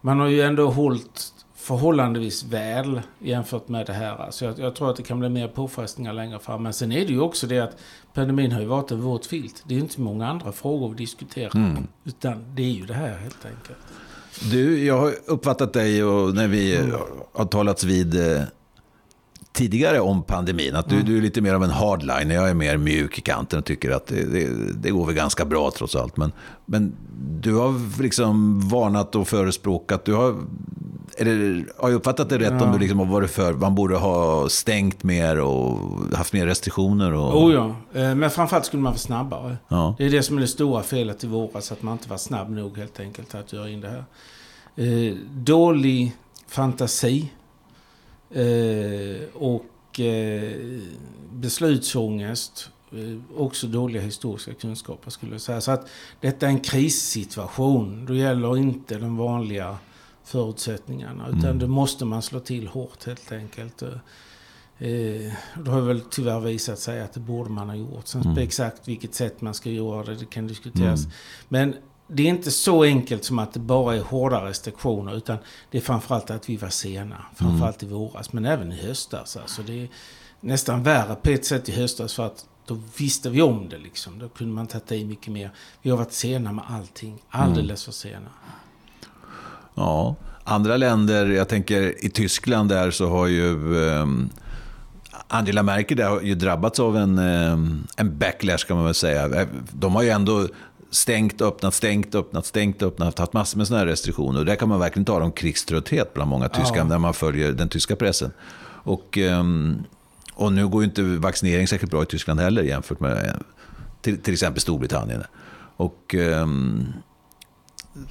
man 0.00 0.20
har 0.20 0.26
ju 0.26 0.42
ändå 0.42 0.70
hållit 0.70 1.33
förhållandevis 1.64 2.44
väl 2.44 3.00
jämfört 3.18 3.68
med 3.68 3.86
det 3.86 3.92
här. 3.92 4.30
Så 4.30 4.44
jag, 4.44 4.58
jag, 4.58 4.74
tror 4.74 4.90
att 4.90 4.96
det 4.96 5.02
kan 5.02 5.20
bli 5.20 5.28
mer 5.28 5.48
påfrestningar 5.48 6.12
längre 6.12 6.38
fram. 6.38 6.62
Men 6.62 6.72
sen 6.72 6.92
är 6.92 7.06
det 7.06 7.12
ju 7.12 7.20
också 7.20 7.46
det 7.46 7.58
att 7.58 7.76
pandemin 8.14 8.52
har 8.52 8.60
ju 8.60 8.66
varit 8.66 8.90
en 8.90 9.00
våt 9.00 9.26
filt. 9.26 9.64
Det 9.66 9.74
är 9.74 9.76
ju 9.76 9.82
inte 9.82 10.00
många 10.00 10.28
andra 10.28 10.52
frågor 10.52 10.88
vi 10.88 10.94
diskuterar. 10.94 11.56
Mm. 11.56 11.86
Utan 12.04 12.44
det 12.54 12.62
är 12.62 12.70
ju 12.70 12.86
det 12.86 12.94
här 12.94 13.16
helt 13.16 13.44
enkelt. 13.44 13.78
Du, 14.50 14.84
jag 14.84 14.98
har 14.98 15.14
uppfattat 15.26 15.72
dig 15.72 16.04
och 16.04 16.34
när 16.34 16.48
vi 16.48 16.76
mm. 16.76 16.96
har 17.32 17.44
talats 17.44 17.84
vid 17.84 18.36
eh, 18.36 18.42
tidigare 19.52 20.00
om 20.00 20.22
pandemin. 20.22 20.76
Att 20.76 20.88
du, 20.88 20.94
mm. 20.94 21.06
du 21.06 21.18
är 21.18 21.22
lite 21.22 21.40
mer 21.40 21.54
av 21.54 21.64
en 21.64 21.70
hardline. 21.70 22.30
Jag 22.30 22.50
är 22.50 22.54
mer 22.54 22.76
mjuk 22.76 23.18
i 23.18 23.20
kanten 23.20 23.58
och 23.58 23.64
tycker 23.64 23.90
att 23.90 24.06
det, 24.06 24.24
det, 24.24 24.48
det, 24.74 24.90
går 24.90 25.06
väl 25.06 25.14
ganska 25.14 25.44
bra 25.44 25.70
trots 25.70 25.96
allt. 25.96 26.16
Men, 26.16 26.32
men 26.66 26.96
du 27.40 27.54
har 27.54 28.02
liksom 28.02 28.60
varnat 28.68 29.14
och 29.14 29.28
förespråkat. 29.28 30.04
Du 30.04 30.14
har, 30.14 30.36
eller, 31.18 31.66
har 31.78 31.88
jag 31.88 31.96
uppfattat 31.96 32.28
det 32.28 32.38
rätt 32.38 32.52
ja. 32.58 32.64
om 32.66 32.72
du 32.72 32.78
liksom 32.78 32.98
har 32.98 33.06
varit 33.06 33.30
för 33.30 33.52
man 33.52 33.74
borde 33.74 33.96
ha 33.96 34.48
stängt 34.48 35.02
mer 35.02 35.40
och 35.40 35.78
haft 36.14 36.32
mer 36.32 36.46
restriktioner? 36.46 37.12
Och... 37.12 37.44
Oh 37.44 37.54
ja, 37.54 37.66
eh, 38.00 38.14
men 38.14 38.30
framförallt 38.30 38.66
skulle 38.66 38.82
man 38.82 38.92
vara 38.92 38.98
snabbare. 38.98 39.56
Ja. 39.68 39.94
Det 39.98 40.04
är 40.04 40.10
det 40.10 40.22
som 40.22 40.36
är 40.36 40.40
det 40.40 40.46
stora 40.46 40.82
felet 40.82 41.24
i 41.24 41.26
våras. 41.26 41.72
Att 41.72 41.82
man 41.82 41.92
inte 41.92 42.08
var 42.08 42.16
snabb 42.16 42.50
nog 42.50 42.78
helt 42.78 43.00
enkelt 43.00 43.34
att 43.34 43.52
göra 43.52 43.68
in 43.68 43.80
det 43.80 43.88
här. 43.88 44.04
Eh, 44.76 45.14
dålig 45.30 46.16
fantasi 46.48 47.30
Eh, 48.34 49.24
och 49.34 50.00
eh, 50.00 50.52
beslutsångest. 51.32 52.70
Eh, 52.92 53.40
också 53.40 53.66
dåliga 53.66 54.02
historiska 54.02 54.54
kunskaper 54.54 55.10
skulle 55.10 55.32
jag 55.32 55.40
säga. 55.40 55.60
Så 55.60 55.70
att 55.70 55.88
detta 56.20 56.46
är 56.46 56.50
en 56.50 56.60
krissituation. 56.60 58.06
Då 58.06 58.14
gäller 58.14 58.56
inte 58.56 58.98
de 58.98 59.16
vanliga 59.16 59.78
förutsättningarna. 60.24 61.28
Utan 61.28 61.44
mm. 61.44 61.58
då 61.58 61.66
måste 61.66 62.04
man 62.04 62.22
slå 62.22 62.40
till 62.40 62.66
hårt 62.66 63.04
helt 63.06 63.32
enkelt. 63.32 63.82
Eh, 63.82 65.32
det 65.64 65.70
har 65.70 65.80
väl 65.80 66.00
tyvärr 66.10 66.40
visat 66.40 66.78
sig 66.78 67.00
att 67.00 67.12
det 67.12 67.20
borde 67.20 67.50
man 67.50 67.68
ha 67.68 67.76
gjort. 67.76 68.06
Sen 68.06 68.22
mm. 68.22 68.38
exakt 68.38 68.88
vilket 68.88 69.14
sätt 69.14 69.40
man 69.40 69.54
ska 69.54 69.70
göra 69.70 70.04
det, 70.04 70.14
det 70.14 70.24
kan 70.24 70.46
diskuteras. 70.46 71.04
Mm. 71.04 71.12
Men 71.48 71.74
det 72.08 72.22
är 72.22 72.26
inte 72.26 72.50
så 72.50 72.82
enkelt 72.82 73.24
som 73.24 73.38
att 73.38 73.52
det 73.52 73.60
bara 73.60 73.96
är 73.96 74.00
hårda 74.00 74.44
restriktioner. 74.44 75.16
Utan 75.16 75.36
det 75.70 75.78
är 75.78 75.82
framförallt 75.82 76.30
att 76.30 76.48
vi 76.48 76.56
var 76.56 76.68
sena. 76.68 77.24
Framförallt 77.34 77.82
mm. 77.82 77.94
i 77.94 77.98
våras, 77.98 78.32
men 78.32 78.44
även 78.44 78.72
i 78.72 78.76
höstas. 78.76 79.36
Alltså 79.36 79.62
det 79.62 79.82
är 79.82 79.88
nästan 80.40 80.82
värre 80.82 81.14
på 81.14 81.30
ett 81.30 81.44
sätt 81.44 81.68
i 81.68 81.72
höstas 81.72 82.14
för 82.14 82.26
att 82.26 82.46
då 82.66 82.78
visste 82.98 83.30
vi 83.30 83.42
om 83.42 83.68
det 83.68 83.78
liksom. 83.78 84.18
Då 84.18 84.28
kunde 84.28 84.54
man 84.54 84.66
ta 84.66 84.94
i 84.94 85.04
mycket 85.04 85.32
mer. 85.32 85.50
Vi 85.82 85.90
har 85.90 85.96
varit 85.96 86.12
sena 86.12 86.52
med 86.52 86.64
allting. 86.68 87.22
Alldeles 87.28 87.84
för 87.84 87.92
sena. 87.92 88.28
Ja, 89.74 90.16
andra 90.44 90.76
länder, 90.76 91.26
jag 91.26 91.48
tänker 91.48 92.04
i 92.04 92.10
Tyskland 92.10 92.68
där 92.68 92.90
så 92.90 93.08
har 93.08 93.26
ju 93.26 93.76
um, 93.76 94.30
Angela 95.28 95.62
Merkel 95.62 95.96
där 95.96 96.08
har 96.08 96.20
ju 96.20 96.34
drabbats 96.34 96.80
av 96.80 96.96
en, 96.96 97.18
um, 97.18 97.86
en 97.96 98.18
backlash 98.18 98.66
kan 98.66 98.76
man 98.76 98.84
väl 98.84 98.94
säga. 98.94 99.46
De 99.72 99.94
har 99.94 100.02
ju 100.02 100.08
ändå 100.08 100.46
stängt, 100.90 101.40
öppnat, 101.40 101.74
stängt, 101.74 102.14
öppnat, 102.14 102.46
stängt, 102.46 102.82
öppnat, 102.82 103.18
haft 103.18 103.32
massor 103.32 103.58
med 103.58 103.66
sådana 103.66 103.80
här 103.80 103.86
restriktioner. 103.86 104.40
Och 104.40 104.46
där 104.46 104.56
kan 104.56 104.68
man 104.68 104.80
verkligen 104.80 105.04
tala 105.04 105.24
om 105.24 105.32
krigströtthet 105.32 106.14
bland 106.14 106.30
många 106.30 106.48
tyskar 106.48 106.76
ja. 106.76 106.84
när 106.84 106.98
man 106.98 107.14
följer 107.14 107.52
den 107.52 107.68
tyska 107.68 107.96
pressen. 107.96 108.32
Och, 108.84 109.18
ehm, 109.18 109.84
och 110.34 110.52
nu 110.52 110.68
går 110.68 110.82
ju 110.82 110.88
inte 110.88 111.02
vaccinering 111.02 111.68
särskilt 111.68 111.90
bra 111.90 112.02
i 112.02 112.06
Tyskland 112.06 112.40
heller 112.40 112.62
jämfört 112.62 113.00
med 113.00 113.42
till, 114.02 114.18
till 114.18 114.32
exempel 114.32 114.60
Storbritannien. 114.60 115.22
Och, 115.76 116.14
um, 116.14 116.92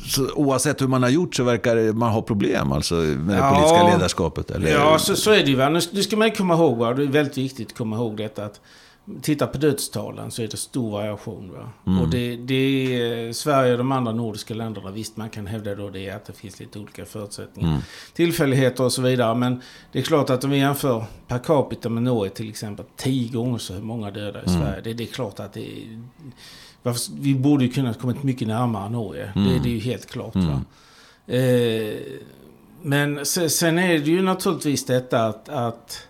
så 0.06 0.32
oavsett 0.32 0.82
hur 0.82 0.88
man 0.88 1.04
har 1.04 1.10
gjort 1.10 1.36
så 1.36 1.44
verkar 1.44 1.94
man 1.94 2.12
ha 2.12 2.22
problem 2.22 2.72
alltså, 2.72 2.96
med 2.96 3.38
det 3.38 3.50
politiska 3.50 3.84
ledarskapet. 3.84 4.52
Eller? 4.52 4.72
Ja, 4.72 5.00
så, 5.00 5.16
så 5.16 5.32
är 5.32 5.44
det 5.44 5.50
ju. 5.50 5.56
Va? 5.56 5.70
Nu, 5.70 5.80
nu 5.92 6.04
ska 6.04 6.18
man 6.18 6.32
komma 6.32 6.54
ihåg, 6.54 6.78
va? 6.78 6.94
det 6.94 7.04
är 7.04 7.08
väldigt 7.08 7.38
viktigt 7.38 7.68
att 7.68 7.78
komma 7.78 7.96
ihåg 7.96 8.18
detta. 8.18 8.46
Att 8.46 8.60
Titta 9.22 9.48
på 9.48 9.58
dödstalen 9.58 10.32
så 10.32 10.42
är 10.42 10.48
det 10.48 10.58
stor 10.58 10.92
variation. 10.92 11.52
Va? 11.52 11.70
Mm. 11.88 12.02
Och 12.02 12.10
det, 12.10 12.36
det 12.36 12.54
är 12.56 13.34
Sverige 13.34 13.72
och 13.72 13.78
de 13.78 13.92
andra 13.92 14.12
nordiska 14.12 14.54
länderna, 14.54 14.92
visst 14.92 15.18
man 15.18 15.30
kan 15.30 15.48
hävda 15.48 15.76
då 15.76 15.90
det 15.90 16.10
att 16.10 16.26
det 16.26 16.34
finns 16.34 16.60
lite 16.60 16.80
olika 16.80 17.06
förutsättningar. 17.06 17.70
Mm. 17.70 17.82
Tillfälligheter 18.14 18.84
och 18.84 18.94
så 18.94 19.02
vidare. 19.02 19.36
Men 19.36 19.62
det 19.92 20.00
är 20.00 20.04
klart 20.04 20.30
att 20.30 20.44
om 20.44 20.50
vi 20.50 20.58
jämför 20.58 21.06
per 21.28 21.40
capita 21.40 21.90
med 21.90 22.04
Norge 22.04 22.32
till 22.32 22.50
exempel. 22.50 22.86
Tio 22.96 23.32
gånger 23.32 23.58
så 23.58 23.74
många 23.74 24.12
döda 24.12 24.44
i 24.44 24.50
mm. 24.50 24.62
Sverige. 24.62 24.82
Det, 24.82 24.94
det, 24.94 25.04
är 25.04 25.08
klart 25.08 25.40
att 25.40 25.54
det 25.54 25.62
är... 25.62 26.02
Vi 27.20 27.36
borde 27.36 27.66
ju 27.66 27.72
kunna 27.72 27.94
kommit 27.94 28.24
mycket 28.24 28.48
närmare 28.48 28.90
Norge. 28.90 29.32
Det, 29.34 29.40
mm. 29.40 29.64
det, 29.64 29.70
är 29.70 29.74
ju 29.74 29.80
helt 29.80 30.06
klart. 30.06 30.36
Mm. 30.36 30.60
Eh, 31.28 32.00
men 32.82 33.26
sen 33.26 33.80
är 33.80 34.00
det 34.00 34.12
ju 34.12 34.22
naturligtvis 34.22 34.86
detta 34.86 35.26
att, 35.26 35.50
att 35.50 36.08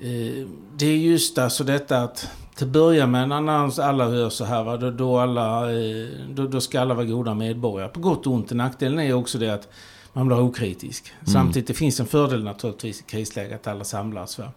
Eh, 0.00 0.46
det 0.76 0.86
är 0.86 0.96
just 0.96 1.38
alltså 1.38 1.64
detta 1.64 2.02
att 2.02 2.28
till 2.54 2.66
börja 2.66 3.06
med 3.06 3.28
när 3.28 3.80
alla 3.80 4.08
hör 4.08 4.30
så 4.30 4.44
här, 4.44 4.64
va, 4.64 4.76
då, 4.76 4.90
då, 4.90 5.18
alla, 5.18 5.72
eh, 5.72 6.08
då, 6.30 6.46
då 6.46 6.60
ska 6.60 6.80
alla 6.80 6.94
vara 6.94 7.06
goda 7.06 7.34
medborgare. 7.34 7.88
På 7.88 8.00
gott 8.00 8.26
och 8.26 8.32
ont. 8.32 8.50
Nackdelen 8.50 8.98
är 8.98 9.12
också 9.12 9.38
det 9.38 9.54
att 9.54 9.68
man 10.12 10.26
blir 10.26 10.40
okritisk. 10.40 11.12
Mm. 11.20 11.26
Samtidigt 11.26 11.68
det 11.68 11.74
finns 11.74 12.00
en 12.00 12.06
fördel 12.06 12.44
naturligtvis 12.44 13.00
i 13.00 13.02
krisläge 13.02 13.54
att 13.54 13.66
alla 13.66 13.84
samlas. 13.84 14.38
Va? 14.38 14.52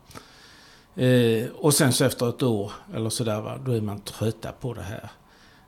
Eh, 1.03 1.45
och 1.55 1.73
sen 1.73 1.93
så 1.93 2.05
efter 2.05 2.29
ett 2.29 2.43
år 2.43 2.71
eller 2.95 3.09
sådär, 3.09 3.41
va, 3.41 3.57
då 3.65 3.71
är 3.71 3.81
man 3.81 3.99
trötta 3.99 4.51
på 4.51 4.73
det 4.73 4.81
här. 4.81 5.09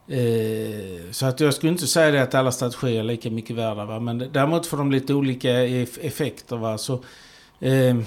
Eh, 0.08 1.12
så 1.12 1.26
att 1.26 1.40
jag 1.40 1.54
skulle 1.54 1.72
inte 1.72 1.88
säga 1.88 2.24
att 2.24 2.36
alla 2.36 2.52
strategier 2.52 3.00
är 3.00 3.04
lika 3.04 3.30
mycket 3.30 3.56
värda. 3.56 3.86
Va? 3.86 4.00
Men 4.00 4.18
däremot 4.18 4.68
får 4.68 4.78
de 4.78 4.92
lite 4.92 5.14
olika 5.14 5.64
effekter. 6.02 6.56
Va? 6.56 6.78
Så, 6.78 6.94
eh, 7.60 7.98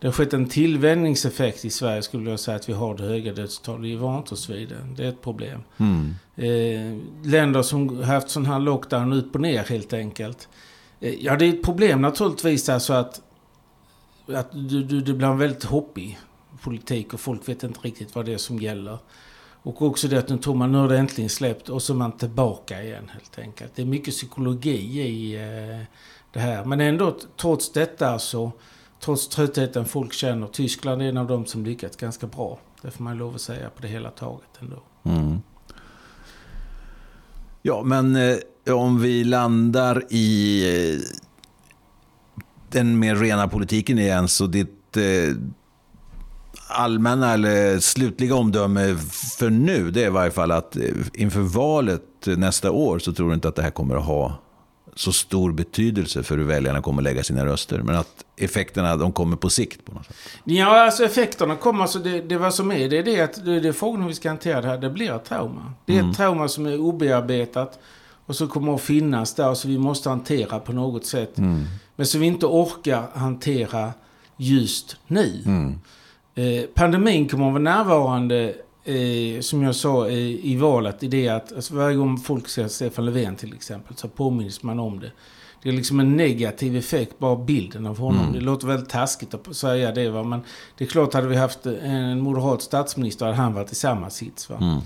det 0.00 0.06
har 0.06 0.12
skett 0.12 0.32
en 0.32 0.48
tillvänjningseffekt 0.48 1.64
i 1.64 1.70
Sverige 1.70 2.02
skulle 2.02 2.30
jag 2.30 2.40
säga 2.40 2.56
att 2.56 2.68
vi 2.68 2.72
har 2.72 2.94
det 2.94 3.02
höga 3.02 3.32
dödstal. 3.32 3.80
Vi 3.80 3.92
är 3.92 3.96
vant 3.96 4.32
oss 4.32 4.50
vid 4.50 4.68
det. 4.68 4.86
Det 4.96 5.04
är 5.04 5.08
ett 5.08 5.22
problem. 5.22 5.60
Mm. 5.78 6.14
Eh, 6.36 7.02
länder 7.30 7.62
som 7.62 7.96
har 7.96 8.04
haft 8.04 8.30
sån 8.30 8.46
här 8.46 8.58
lockdown 8.58 9.12
upp 9.12 9.34
och 9.34 9.40
ner 9.40 9.64
helt 9.64 9.92
enkelt. 9.92 10.48
Eh, 11.00 11.14
ja, 11.14 11.36
det 11.36 11.44
är 11.44 11.48
ett 11.48 11.62
problem 11.62 12.02
naturligtvis 12.02 12.68
alltså 12.68 12.92
att, 12.92 13.20
att 14.26 14.52
du, 14.52 14.82
du, 14.82 15.00
det 15.00 15.12
blir 15.12 15.28
en 15.28 15.38
väldigt 15.38 15.64
hoppig 15.64 16.18
politik 16.62 17.14
och 17.14 17.20
folk 17.20 17.48
vet 17.48 17.62
inte 17.62 17.80
riktigt 17.80 18.14
vad 18.14 18.24
det 18.26 18.32
är 18.32 18.38
som 18.38 18.58
gäller. 18.58 18.98
Och 19.62 19.82
också 19.82 20.08
det 20.08 20.18
att 20.18 20.28
nu 20.28 20.38
tror 20.38 20.54
man 20.54 20.72
nu 20.72 20.78
har 20.78 20.88
det 20.88 20.98
äntligen 20.98 21.30
släppt 21.30 21.68
och 21.68 21.82
så 21.82 21.92
är 21.92 21.96
man 21.96 22.12
tillbaka 22.12 22.82
igen 22.82 23.10
helt 23.12 23.38
enkelt. 23.38 23.72
Det 23.74 23.82
är 23.82 23.86
mycket 23.86 24.14
psykologi 24.14 25.00
i 25.00 25.34
eh, 25.34 25.86
det 26.32 26.40
här. 26.40 26.64
Men 26.64 26.80
ändå 26.80 27.16
trots 27.36 27.72
detta 27.72 28.18
så 28.18 28.52
trots 29.00 29.28
tröttheten 29.28 29.84
folk 29.84 30.12
känner, 30.12 30.46
Tyskland 30.46 31.02
är 31.02 31.06
en 31.06 31.16
av 31.16 31.26
de 31.26 31.46
som 31.46 31.64
lyckats 31.64 31.96
ganska 31.96 32.26
bra. 32.26 32.58
Det 32.82 32.90
får 32.90 33.04
man 33.04 33.18
lov 33.18 33.34
att 33.34 33.40
säga 33.40 33.70
på 33.70 33.82
det 33.82 33.88
hela 33.88 34.10
taget 34.10 34.48
ändå. 34.60 34.82
Mm. 35.02 35.38
Ja, 37.62 37.82
men 37.82 38.16
eh, 38.16 38.36
om 38.74 39.00
vi 39.00 39.24
landar 39.24 40.04
i 40.10 40.62
eh, 40.94 41.00
den 42.68 42.98
mer 42.98 43.16
rena 43.16 43.48
politiken 43.48 43.98
igen, 43.98 44.28
så 44.28 44.46
ditt 44.46 44.96
eh, 44.96 45.36
allmänna 46.70 47.32
eller 47.32 47.78
slutliga 47.78 48.34
omdöme 48.34 48.96
för 49.38 49.50
nu, 49.50 49.90
det 49.90 50.02
är 50.02 50.06
i 50.06 50.10
varje 50.10 50.30
fall 50.30 50.50
att 50.50 50.76
eh, 50.76 50.82
inför 51.14 51.40
valet 51.40 52.02
nästa 52.26 52.70
år 52.70 52.98
så 52.98 53.12
tror 53.12 53.28
du 53.28 53.34
inte 53.34 53.48
att 53.48 53.56
det 53.56 53.62
här 53.62 53.70
kommer 53.70 53.96
att 53.96 54.04
ha 54.04 54.38
så 54.94 55.12
stor 55.12 55.52
betydelse 55.52 56.22
för 56.22 56.38
hur 56.38 56.44
väljarna 56.44 56.82
kommer 56.82 57.02
att 57.02 57.04
lägga 57.04 57.22
sina 57.22 57.46
röster. 57.46 57.82
Men 57.82 57.96
att 57.96 58.24
effekterna 58.36 58.96
de 58.96 59.12
kommer 59.12 59.36
på 59.36 59.50
sikt. 59.50 59.84
på 59.84 59.92
något 59.92 60.06
sätt. 60.06 60.16
Ja, 60.44 60.84
alltså 60.84 61.04
effekterna 61.04 61.56
kommer. 61.56 61.82
Alltså 61.82 61.98
det, 61.98 62.20
det 62.20 62.38
vad 62.38 62.54
som 62.54 62.72
är, 62.72 62.88
det 62.88 62.98
är 62.98 63.02
det 63.02 63.20
att 63.20 63.44
det, 63.44 63.60
det 63.60 63.68
är 63.68 63.72
frågan 63.72 64.00
hur 64.00 64.08
vi 64.08 64.14
ska 64.14 64.28
hantera 64.28 64.60
det 64.60 64.68
här. 64.68 64.78
Det 64.78 64.90
blir 64.90 65.16
ett 65.16 65.24
trauma. 65.24 65.72
Det 65.84 65.92
är 65.92 65.98
mm. 65.98 66.10
ett 66.10 66.16
trauma 66.16 66.48
som 66.48 66.66
är 66.66 66.80
obearbetat. 66.80 67.78
Och 68.26 68.36
som 68.36 68.48
kommer 68.48 68.74
att 68.74 68.80
finnas 68.80 69.34
där. 69.34 69.54
Så 69.54 69.68
vi 69.68 69.78
måste 69.78 70.08
hantera 70.08 70.58
på 70.58 70.72
något 70.72 71.06
sätt. 71.06 71.38
Mm. 71.38 71.64
Men 71.96 72.06
som 72.06 72.20
vi 72.20 72.26
inte 72.26 72.46
orkar 72.46 73.08
hantera 73.14 73.92
just 74.36 74.96
nu. 75.06 75.42
Mm. 75.46 75.80
Eh, 76.34 76.64
pandemin 76.74 77.28
kommer 77.28 77.46
att 77.46 77.52
vara 77.52 77.62
närvarande 77.62 78.54
eh, 78.84 79.40
som 79.40 79.62
jag 79.62 79.74
sa 79.74 80.08
eh, 80.08 80.46
i 80.46 80.56
valet, 80.56 81.02
i 81.02 81.08
det 81.08 81.28
att 81.28 81.52
alltså, 81.52 81.74
varje 81.74 81.96
gång 81.96 82.18
folk 82.18 82.48
ser 82.48 82.68
Stefan 82.68 83.04
Löfven 83.04 83.36
till 83.36 83.54
exempel 83.54 83.96
så 83.96 84.08
påminns 84.08 84.62
man 84.62 84.78
om 84.78 85.00
det. 85.00 85.12
Det 85.62 85.68
är 85.68 85.72
liksom 85.72 86.00
en 86.00 86.16
negativ 86.16 86.76
effekt, 86.76 87.18
bara 87.18 87.36
bilden 87.36 87.86
av 87.86 87.98
honom. 87.98 88.20
Mm. 88.20 88.32
Det 88.32 88.40
låter 88.40 88.66
väldigt 88.66 88.88
taskigt 88.88 89.34
att 89.34 89.56
säga 89.56 89.92
det. 89.92 90.08
Va? 90.08 90.22
Men 90.22 90.40
det 90.78 90.84
är 90.84 90.88
klart, 90.88 91.14
hade 91.14 91.28
vi 91.28 91.36
haft 91.36 91.66
en 91.66 92.20
moderat 92.20 92.62
statsminister 92.62 93.26
hade 93.26 93.36
han 93.36 93.54
varit 93.54 93.72
i 93.72 93.74
samma 93.74 94.10
sits. 94.10 94.50
Va? 94.50 94.56
Mm. 94.56 94.80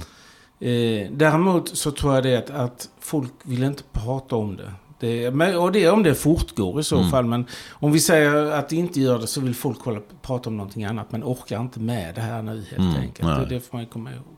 Eh, 0.61 1.11
däremot 1.13 1.77
så 1.77 1.91
tror 1.91 2.15
jag 2.15 2.23
det 2.23 2.37
att, 2.37 2.51
att 2.51 2.89
folk 3.01 3.33
vill 3.43 3.63
inte 3.63 3.83
prata 3.93 4.37
om 4.37 4.57
det. 4.57 4.73
Det, 5.05 5.57
och 5.57 5.73
det 5.73 5.89
om 5.89 6.03
det 6.03 6.15
fortgår 6.15 6.81
i 6.81 6.85
så 6.85 6.99
mm. 6.99 7.11
fall. 7.11 7.25
Men 7.25 7.47
om 7.71 7.93
vi 7.93 8.01
säger 8.01 8.35
att 8.35 8.69
det 8.69 8.77
inte 8.77 9.01
gör 9.01 9.19
det 9.19 9.27
så 9.27 9.41
vill 9.41 9.55
folk 9.55 9.81
hålla, 9.81 10.01
prata 10.23 10.49
om 10.49 10.57
någonting 10.57 10.85
annat. 10.85 11.13
Men 11.13 11.25
orkar 11.25 11.61
inte 11.61 11.81
med 11.81 12.15
det 12.15 12.21
här 12.21 12.43
nu 12.43 12.65
helt 12.71 12.79
mm. 12.79 12.97
enkelt. 12.97 13.29
Det, 13.29 13.55
det 13.55 13.61
får 13.61 13.77
man 13.77 13.87
komma 13.87 14.13
ihåg. 14.13 14.37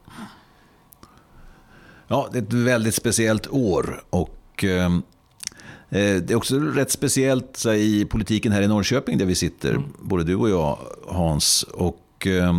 Ja, 2.09 2.29
det 2.33 2.38
är 2.38 2.42
ett 2.42 2.52
väldigt 2.52 2.94
speciellt 2.94 3.48
år. 3.48 4.02
Och 4.11 4.64
eh, 4.64 4.90
det 5.88 6.31
är 6.31 6.35
också 6.35 6.59
rätt 6.59 6.90
speciellt 6.90 7.57
så, 7.57 7.72
i 7.72 8.05
politiken 8.05 8.52
här 8.52 8.62
i 8.62 8.68
Norrköping 8.68 9.18
där 9.18 9.26
vi 9.26 9.35
sitter. 9.35 9.70
Mm. 9.70 9.85
Både 9.98 10.24
du 10.24 10.35
och 10.35 10.50
jag, 10.50 10.79
Hans. 11.09 11.62
Och... 11.62 12.26
Eh, 12.26 12.55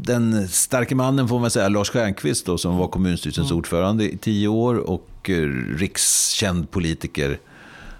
den 0.00 0.48
starke 0.48 0.94
mannen 0.94 1.28
får 1.28 1.40
man 1.40 1.50
säga, 1.50 1.68
Lars 1.68 1.90
Stjernkvist 1.90 2.46
då, 2.46 2.58
som 2.58 2.76
var 2.76 2.88
kommunstyrelsens 2.88 3.50
mm. 3.50 3.58
ordförande 3.58 4.12
i 4.12 4.16
tio 4.16 4.48
år 4.48 4.74
och 4.74 5.08
rikskänd 5.28 6.70
politiker 6.70 7.38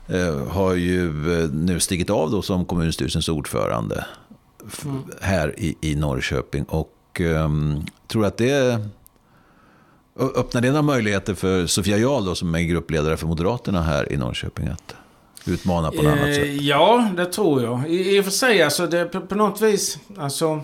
eh, 0.09 0.47
har 0.49 0.75
ju 0.75 1.09
eh, 1.43 1.51
nu 1.51 1.81
stigit 1.81 2.11
av 2.11 2.31
då 2.31 2.43
som 2.43 2.65
kommunstyrelsens 2.65 3.29
ordförande 3.29 4.05
mm. 4.85 5.03
här 5.21 5.55
i, 5.59 5.77
i 5.81 5.95
Norrköping. 5.95 6.65
Och 6.65 7.21
um, 7.21 7.87
tror 8.09 8.27
att 8.27 8.37
det 8.37 8.81
öppnar 10.17 10.61
det 10.61 10.69
några 10.69 10.83
möjligheter 10.83 11.35
för 11.35 11.67
Sofia 11.67 11.99
Jarl 11.99 12.25
då, 12.25 12.35
som 12.35 12.55
är 12.55 12.61
gruppledare 12.61 13.17
för 13.17 13.27
Moderaterna 13.27 13.83
här 13.83 14.13
i 14.13 14.17
Norrköping 14.17 14.69
att 14.69 14.95
utmana 15.47 15.91
på 15.91 16.03
något 16.03 16.07
annat 16.07 16.35
sätt? 16.35 16.45
Eh, 16.45 16.57
ja, 16.57 17.11
det 17.17 17.27
tror 17.27 17.63
jag. 17.63 17.89
I, 17.89 18.17
i 18.17 18.21
och 18.21 18.25
för 18.25 18.33
sig, 18.33 18.63
alltså 18.63 18.87
det, 18.87 19.05
på, 19.05 19.21
på 19.21 19.35
något 19.35 19.61
vis, 19.61 19.99
alltså 20.19 20.61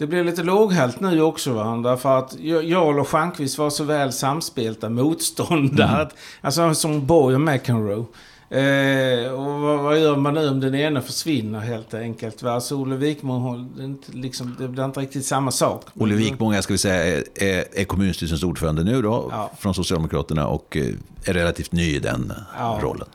det 0.00 0.06
blir 0.06 0.24
lite 0.24 0.42
låghält 0.42 1.00
nu 1.00 1.22
också 1.22 1.52
va? 1.52 1.76
Därför 1.76 2.18
att 2.18 2.34
Jarl 2.40 3.00
och 3.00 3.08
Stjernquist 3.08 3.58
var 3.58 3.70
så 3.70 3.84
väl 3.84 4.12
samspelta 4.12 4.88
motståndare. 4.88 6.02
Mm. 6.02 6.08
Alltså 6.40 6.74
som 6.74 7.06
Borg 7.06 7.34
och 7.34 7.40
McEnroe. 7.40 8.04
Eh, 8.50 9.32
och 9.32 9.60
vad, 9.60 9.78
vad, 9.78 10.00
gör 10.00 10.16
man 10.16 10.34
nu 10.34 10.48
om 10.48 10.60
den 10.60 10.74
ena 10.74 11.00
försvinner 11.02 11.60
helt 11.60 11.94
enkelt? 11.94 12.42
Va? 12.42 12.52
Alltså 12.52 12.76
Olle 12.76 12.96
Wikmo, 12.96 13.66
liksom, 14.06 14.56
det 14.58 14.68
blir 14.68 14.84
inte 14.84 15.00
riktigt 15.00 15.26
samma 15.26 15.50
sak. 15.50 15.84
Olle 15.94 16.14
Wikmo, 16.14 16.62
ska 16.62 16.74
vi 16.74 16.78
säga, 16.78 17.24
är, 17.34 17.64
är 17.72 17.84
kommunstyrelsens 17.84 18.42
ordförande 18.42 18.84
nu 18.84 19.02
då, 19.02 19.28
ja. 19.30 19.50
från 19.58 19.74
Socialdemokraterna 19.74 20.46
och 20.46 20.76
eh, 20.76 20.84
är 21.24 21.32
relativt 21.32 21.72
ny 21.72 21.96
i 21.96 21.98
den 21.98 22.32
ja. 22.58 22.78
rollen. 22.82 23.08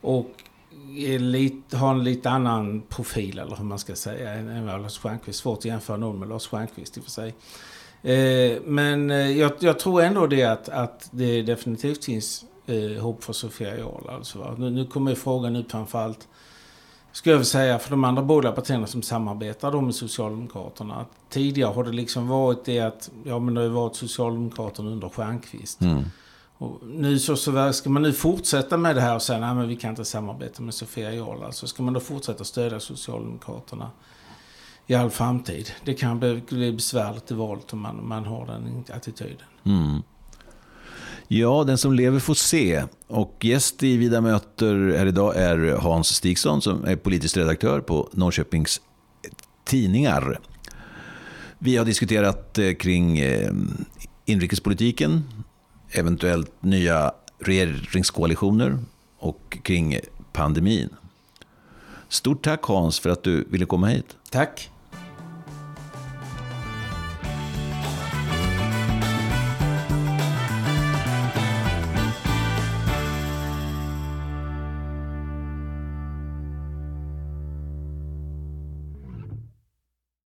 Och 0.00 0.30
lite, 1.18 1.76
har 1.76 1.90
en 1.90 2.04
lite 2.04 2.30
annan 2.30 2.82
profil, 2.88 3.38
eller 3.38 3.56
hur 3.56 3.64
man 3.64 3.78
ska 3.78 3.94
säga, 3.94 4.32
än 4.34 4.66
vad 4.66 4.82
Lars 4.82 4.98
Stjernkvist. 4.98 5.38
Svårt 5.38 5.58
att 5.58 5.64
jämföra 5.64 5.96
någon 5.96 6.18
med 6.18 6.28
Lars 6.28 6.46
Stjernkvist 6.46 6.96
i 6.96 7.00
och 7.00 7.04
för 7.04 7.10
sig. 7.10 7.34
Eh, 8.02 8.58
men 8.64 9.10
eh, 9.10 9.38
jag, 9.38 9.52
jag, 9.58 9.78
tror 9.78 10.02
ändå 10.02 10.26
det 10.26 10.44
att, 10.44 10.68
att 10.68 11.08
det 11.10 11.42
definitivt 11.42 12.04
finns 12.04 12.44
eh, 12.66 13.02
hopp 13.02 13.24
för 13.24 13.32
Sofia 13.32 13.78
Jarl. 13.78 14.08
Alltså, 14.08 14.54
nu, 14.58 14.70
nu 14.70 14.86
kommer 14.86 15.14
frågan 15.14 15.56
upp 15.56 15.70
framförallt, 15.70 16.28
ska 17.12 17.30
jag 17.30 17.46
säga, 17.46 17.78
för 17.78 17.90
de 17.90 18.04
andra 18.04 18.22
båda 18.22 18.52
partierna 18.52 18.86
som 18.86 19.02
samarbetar 19.02 19.72
då 19.72 19.80
med 19.80 19.94
Socialdemokraterna. 19.94 20.94
Att 20.94 21.10
tidigare 21.28 21.72
har 21.72 21.84
det 21.84 21.92
liksom 21.92 22.28
varit 22.28 22.64
det 22.64 22.80
att, 22.80 23.10
ja 23.24 23.38
men 23.38 23.54
det 23.54 23.60
har 23.60 23.68
varit 23.68 23.96
Socialdemokraterna 23.96 24.90
under 24.90 25.08
Stjernkvist. 25.08 25.80
Mm. 25.80 26.04
Och 26.60 26.86
nu 26.86 27.18
så, 27.18 27.36
så 27.36 27.72
ska 27.72 27.90
man 27.90 28.02
nu 28.02 28.12
fortsätta 28.12 28.76
med 28.76 28.96
det 28.96 29.00
här 29.00 29.14
och 29.14 29.22
säga 29.22 29.46
att 29.46 29.68
vi 29.68 29.76
kan 29.76 29.90
inte 29.90 30.04
samarbeta 30.04 30.62
med 30.62 30.74
Sofia 30.74 31.14
Jarl. 31.14 31.42
Alltså 31.44 31.66
ska 31.66 31.82
man 31.82 31.92
då 31.94 32.00
fortsätta 32.00 32.44
stödja 32.44 32.80
Socialdemokraterna 32.80 33.90
i 34.86 34.94
all 34.94 35.10
framtid. 35.10 35.70
Det 35.84 35.94
kan 35.94 36.18
bli, 36.18 36.72
besvärligt 36.72 37.30
i 37.30 37.34
valet 37.34 37.72
om 37.72 37.80
man, 37.80 38.08
man 38.08 38.24
har 38.24 38.46
den 38.46 38.84
attityden. 38.96 39.46
Mm. 39.64 40.02
Ja, 41.28 41.64
den 41.64 41.78
som 41.78 41.92
lever 41.92 42.18
får 42.18 42.34
se. 42.34 42.84
Och 43.06 43.36
gäst 43.40 43.82
i 43.82 43.96
Vida 43.96 44.20
möter 44.20 44.94
här 44.98 45.06
idag 45.06 45.36
är 45.36 45.76
Hans 45.76 46.14
Stigson 46.14 46.62
som 46.62 46.84
är 46.84 46.96
politisk 46.96 47.36
redaktör 47.36 47.80
på 47.80 48.08
Norrköpings 48.12 48.80
Tidningar. 49.64 50.40
Vi 51.58 51.76
har 51.76 51.84
diskuterat 51.84 52.58
eh, 52.58 52.74
kring 52.74 53.18
eh, 53.18 53.52
inrikespolitiken, 54.24 55.24
eventuellt 55.92 56.62
nya 56.62 57.12
regeringskoalitioner 57.38 58.78
och 59.18 59.58
kring 59.62 59.98
pandemin. 60.32 60.88
Stort 62.08 62.44
tack 62.44 62.62
Hans 62.62 63.00
för 63.00 63.10
att 63.10 63.22
du 63.22 63.44
ville 63.50 63.66
komma 63.66 63.86
hit. 63.86 64.16
Tack. 64.30 64.70